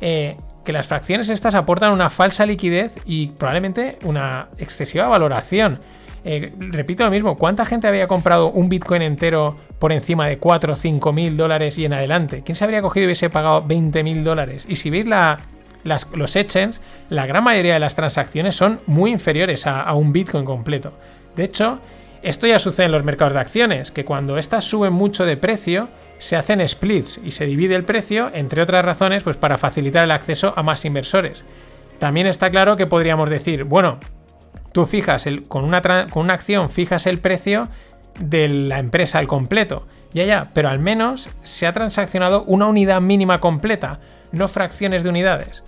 eh, 0.00 0.36
que 0.64 0.72
las 0.72 0.86
fracciones 0.86 1.28
estas 1.28 1.54
aportan 1.54 1.92
una 1.92 2.10
falsa 2.10 2.46
liquidez 2.46 2.94
y 3.04 3.28
probablemente 3.28 3.98
una 4.04 4.48
excesiva 4.58 5.08
valoración. 5.08 5.80
Eh, 6.24 6.52
repito 6.58 7.04
lo 7.04 7.10
mismo, 7.10 7.36
¿cuánta 7.36 7.64
gente 7.64 7.86
había 7.86 8.08
comprado 8.08 8.50
un 8.50 8.68
Bitcoin 8.68 9.02
entero 9.02 9.56
por 9.78 9.92
encima 9.92 10.26
de 10.26 10.38
4 10.38 10.72
o 10.72 10.76
5 10.76 11.12
mil 11.12 11.36
dólares 11.36 11.78
y 11.78 11.84
en 11.84 11.92
adelante? 11.92 12.42
¿Quién 12.44 12.56
se 12.56 12.64
habría 12.64 12.82
cogido 12.82 13.04
y 13.04 13.06
hubiese 13.06 13.30
pagado 13.30 13.62
20 13.64 14.02
mil 14.02 14.24
dólares? 14.24 14.66
Y 14.68 14.76
si 14.76 14.90
veis 14.90 15.06
los 15.84 16.34
exchanges, 16.34 16.80
la 17.10 17.26
gran 17.26 17.44
mayoría 17.44 17.74
de 17.74 17.80
las 17.80 17.94
transacciones 17.94 18.56
son 18.56 18.80
muy 18.86 19.12
inferiores 19.12 19.66
a 19.68 19.92
un 19.94 20.12
Bitcoin 20.12 20.44
completo. 20.44 20.94
De 21.36 21.44
hecho, 21.44 21.78
esto 22.26 22.48
ya 22.48 22.58
sucede 22.58 22.86
en 22.86 22.92
los 22.92 23.04
mercados 23.04 23.34
de 23.34 23.38
acciones, 23.38 23.92
que 23.92 24.04
cuando 24.04 24.36
estas 24.36 24.64
suben 24.64 24.92
mucho 24.92 25.24
de 25.24 25.36
precio, 25.36 25.88
se 26.18 26.34
hacen 26.34 26.66
splits 26.66 27.20
y 27.22 27.30
se 27.30 27.46
divide 27.46 27.76
el 27.76 27.84
precio, 27.84 28.32
entre 28.34 28.62
otras 28.62 28.84
razones, 28.84 29.22
pues 29.22 29.36
para 29.36 29.58
facilitar 29.58 30.02
el 30.02 30.10
acceso 30.10 30.52
a 30.56 30.64
más 30.64 30.84
inversores. 30.84 31.44
También 32.00 32.26
está 32.26 32.50
claro 32.50 32.76
que 32.76 32.88
podríamos 32.88 33.30
decir, 33.30 33.62
bueno, 33.62 34.00
tú 34.72 34.86
fijas 34.86 35.28
el, 35.28 35.44
con, 35.44 35.62
una 35.62 36.08
con 36.08 36.24
una 36.24 36.34
acción 36.34 36.68
fijas 36.68 37.06
el 37.06 37.20
precio 37.20 37.68
de 38.18 38.48
la 38.48 38.80
empresa 38.80 39.20
al 39.20 39.28
completo. 39.28 39.86
Ya, 40.12 40.24
ya, 40.24 40.50
pero 40.52 40.68
al 40.68 40.80
menos 40.80 41.28
se 41.44 41.68
ha 41.68 41.72
transaccionado 41.72 42.42
una 42.42 42.66
unidad 42.66 43.00
mínima 43.00 43.38
completa, 43.38 44.00
no 44.32 44.48
fracciones 44.48 45.04
de 45.04 45.10
unidades. 45.10 45.62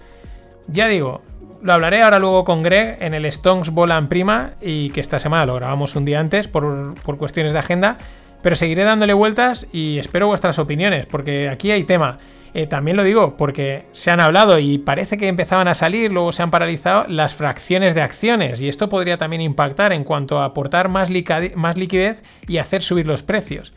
Ya 0.67 0.89
digo, 0.89 1.23
lo 1.63 1.73
hablaré 1.73 2.03
ahora 2.03 2.19
luego 2.19 2.45
con 2.45 2.63
Greg 2.63 2.99
en 3.01 3.15
el 3.15 3.31
Stonks 3.31 3.71
Bolan 3.71 4.09
Prima 4.09 4.53
y 4.61 4.91
que 4.91 5.01
esta 5.01 5.19
semana 5.19 5.47
lo 5.47 5.55
grabamos 5.55 5.97
un 5.97 6.05
día 6.05 6.21
antes 6.21 6.49
por, 6.49 6.95
por 7.03 7.19
cuestiones 7.19 7.53
de 7.53 7.59
agenda, 7.59 7.99
pero 8.43 8.57
seguiré 8.57 8.85
dándole 8.85 9.13
vueltas 9.13 9.67
y 9.73 9.99
espero 9.99 10.27
vuestras 10.27 10.59
opiniones, 10.59 11.07
porque 11.07 11.49
aquí 11.49 11.71
hay 11.71 11.85
tema. 11.85 12.19
Eh, 12.55 12.67
también 12.67 12.97
lo 12.97 13.03
digo 13.03 13.37
porque 13.37 13.87
se 13.93 14.11
han 14.11 14.21
hablado 14.21 14.59
y 14.59 14.79
parece 14.79 15.19
que 15.19 15.29
empezaban 15.29 15.69
a 15.69 15.75
salir, 15.75 16.11
luego 16.11 16.33
se 16.33 16.43
han 16.43 16.51
paralizado 16.51 17.05
las 17.09 17.35
fracciones 17.35 17.95
de 17.95 18.01
acciones 18.01 18.61
y 18.61 18.69
esto 18.69 18.89
podría 18.89 19.19
también 19.19 19.43
impactar 19.43 19.93
en 19.93 20.05
cuanto 20.05 20.39
a 20.39 20.47
aportar 20.47 20.89
más, 20.89 21.11
más 21.55 21.77
liquidez 21.77 22.23
y 22.47 22.59
hacer 22.59 22.83
subir 22.83 23.07
los 23.07 23.23
precios. 23.23 23.75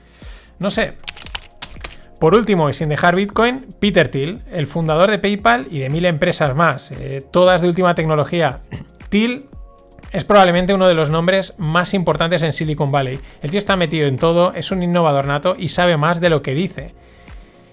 No 0.60 0.70
sé. 0.70 0.94
Por 2.22 2.36
último, 2.36 2.70
y 2.70 2.76
sin 2.76 2.90
dejar 2.90 3.16
Bitcoin, 3.16 3.66
Peter 3.80 4.08
Thiel, 4.08 4.44
el 4.52 4.68
fundador 4.68 5.10
de 5.10 5.18
PayPal 5.18 5.68
y 5.72 5.80
de 5.80 5.90
mil 5.90 6.06
empresas 6.06 6.56
más, 6.56 6.92
eh, 6.92 7.26
todas 7.32 7.64
de 7.64 7.68
última 7.68 7.96
tecnología. 7.96 8.60
Thiel 9.10 9.48
es 10.12 10.24
probablemente 10.24 10.76
uno 10.76 10.88
de 10.88 10.94
los 10.94 11.10
nombres 11.10 11.56
más 11.58 11.96
importantes 11.96 12.44
en 12.44 12.54
Silicon 12.54 12.92
Valley. 12.92 13.20
El 13.42 13.50
tío 13.50 13.58
está 13.58 13.76
metido 13.76 14.08
en 14.08 14.20
todo, 14.20 14.54
es 14.54 14.70
un 14.70 14.84
innovador 14.84 15.26
nato 15.26 15.56
y 15.58 15.70
sabe 15.70 15.98
más 15.98 16.22
de 16.22 16.30
lo 16.30 16.44
que 16.44 16.54
dice. 16.54 16.94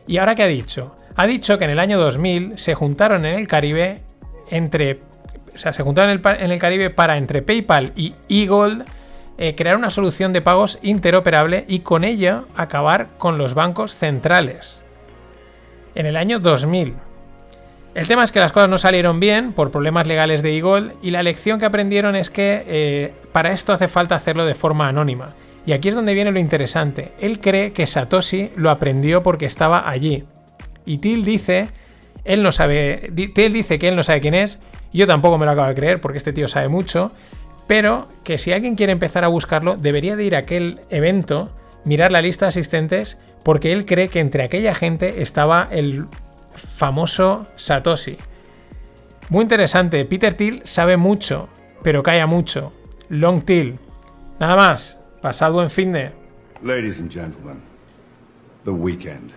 ¿Y 0.07 0.17
ahora 0.17 0.35
qué 0.35 0.45
ha 0.45 0.47
dicho? 0.47 0.97
Ha 1.15 1.27
dicho 1.27 1.59
que 1.59 1.67
en 1.67 1.71
el 1.73 1.79
año 1.79 1.99
2000 1.99 2.57
se 2.57 2.75
juntaron 2.75 3.27
en 3.27 3.35
el 3.35 3.47
Caribe 3.49 4.01
entre... 4.49 5.01
O 5.55 5.59
sea, 5.59 5.75
se 5.75 5.83
juntaron 5.83 6.23
en 6.25 6.51
el, 6.51 6.59
Caribe 6.59 6.89
para 6.89 7.19
entre 7.19 7.43
PayPal 7.43 7.93
y 7.97 8.15
eGold 8.31 8.87
eh, 9.39 9.55
crear 9.55 9.77
una 9.77 9.91
solución 9.91 10.33
de 10.33 10.43
pagos 10.43 10.79
interoperable 10.83 11.65
y 11.69 11.81
con 11.81 12.03
ello 12.03 12.47
acabar 12.57 13.11
con 13.19 13.39
los 13.39 13.55
bancos 13.55 13.97
centrales. 13.97 14.83
En 15.95 16.07
el 16.07 16.17
año 16.17 16.41
2000. 16.41 16.95
El 17.95 18.07
tema 18.07 18.23
es 18.23 18.33
que 18.33 18.41
las 18.41 18.53
cosas 18.53 18.69
no 18.69 18.79
salieron 18.79 19.21
bien 19.21 19.53
por 19.53 19.71
problemas 19.71 20.07
legales 20.07 20.43
de 20.43 20.57
Eagle 20.57 20.93
y 21.03 21.11
la 21.11 21.23
lección 21.23 21.59
que 21.59 21.67
aprendieron 21.67 22.17
es 22.17 22.31
que 22.31 22.65
eh, 22.67 23.15
para 23.33 23.53
esto 23.53 23.73
hace 23.73 23.89
falta 23.89 24.15
hacerlo 24.15 24.45
de 24.45 24.55
forma 24.55 24.89
anónima. 24.89 25.35
Y 25.67 25.73
aquí 25.73 25.89
es 25.89 25.95
donde 25.95 26.15
viene 26.15 26.33
lo 26.33 26.39
interesante. 26.39 27.13
Él 27.21 27.41
cree 27.41 27.73
que 27.73 27.87
Satoshi 27.87 28.51
lo 28.57 28.71
aprendió 28.71 29.23
porque 29.23 29.47
estaba 29.47 29.89
allí. 29.89 30.25
Y 30.85 30.99
Till 30.99 31.25
dice, 31.25 31.69
él 32.25 32.43
no 32.43 32.53
sabe, 32.53 33.13
Till 33.35 33.53
dice 33.53 33.79
que 33.79 33.89
él 33.89 33.97
no 33.97 34.03
sabe 34.03 34.21
quién 34.21 34.35
es. 34.35 34.59
Yo 34.93 35.07
tampoco 35.07 35.39
me 35.39 35.47
lo 35.47 35.53
acabo 35.53 35.69
de 35.69 35.75
creer 35.75 36.01
porque 36.01 36.19
este 36.19 36.33
tío 36.33 36.49
sabe 36.49 36.69
mucho. 36.69 37.13
Pero 37.69 38.09
que 38.25 38.39
si 38.39 38.53
alguien 38.53 38.75
quiere 38.75 38.93
empezar 38.93 39.23
a 39.23 39.29
buscarlo, 39.29 39.77
debería 39.77 40.17
de 40.17 40.25
ir 40.25 40.35
a 40.35 40.41
aquel 40.41 40.81
evento, 40.91 41.55
mirar 41.85 42.11
la 42.11 42.23
lista 42.23 42.47
de 42.47 42.49
asistentes, 42.49 43.19
porque 43.45 43.73
él 43.73 43.87
cree 43.87 44.09
que 44.09 44.21
entre 44.21 44.43
aquella 44.43 44.75
gente 44.75 45.23
estaba 45.23 45.69
el 45.71 46.07
famoso 46.55 47.47
Satoshi. 47.55 48.17
Muy 49.29 49.43
interesante, 49.43 50.05
Peter 50.07 50.33
Thiel 50.33 50.63
sabe 50.65 50.97
mucho, 50.97 51.49
pero 51.83 52.03
calla 52.03 52.27
mucho. 52.27 52.73
Long 53.11 53.43
Thiel. 53.43 53.79
Nada 54.41 54.57
más, 54.57 54.99
pasado 55.21 55.63
en 55.63 55.71
fin 55.71 55.93
de... 55.93 56.11
Ladies 56.63 57.01
and 57.01 57.13
gentlemen, 57.13 57.61
the 58.65 58.71
weekend. 58.71 59.33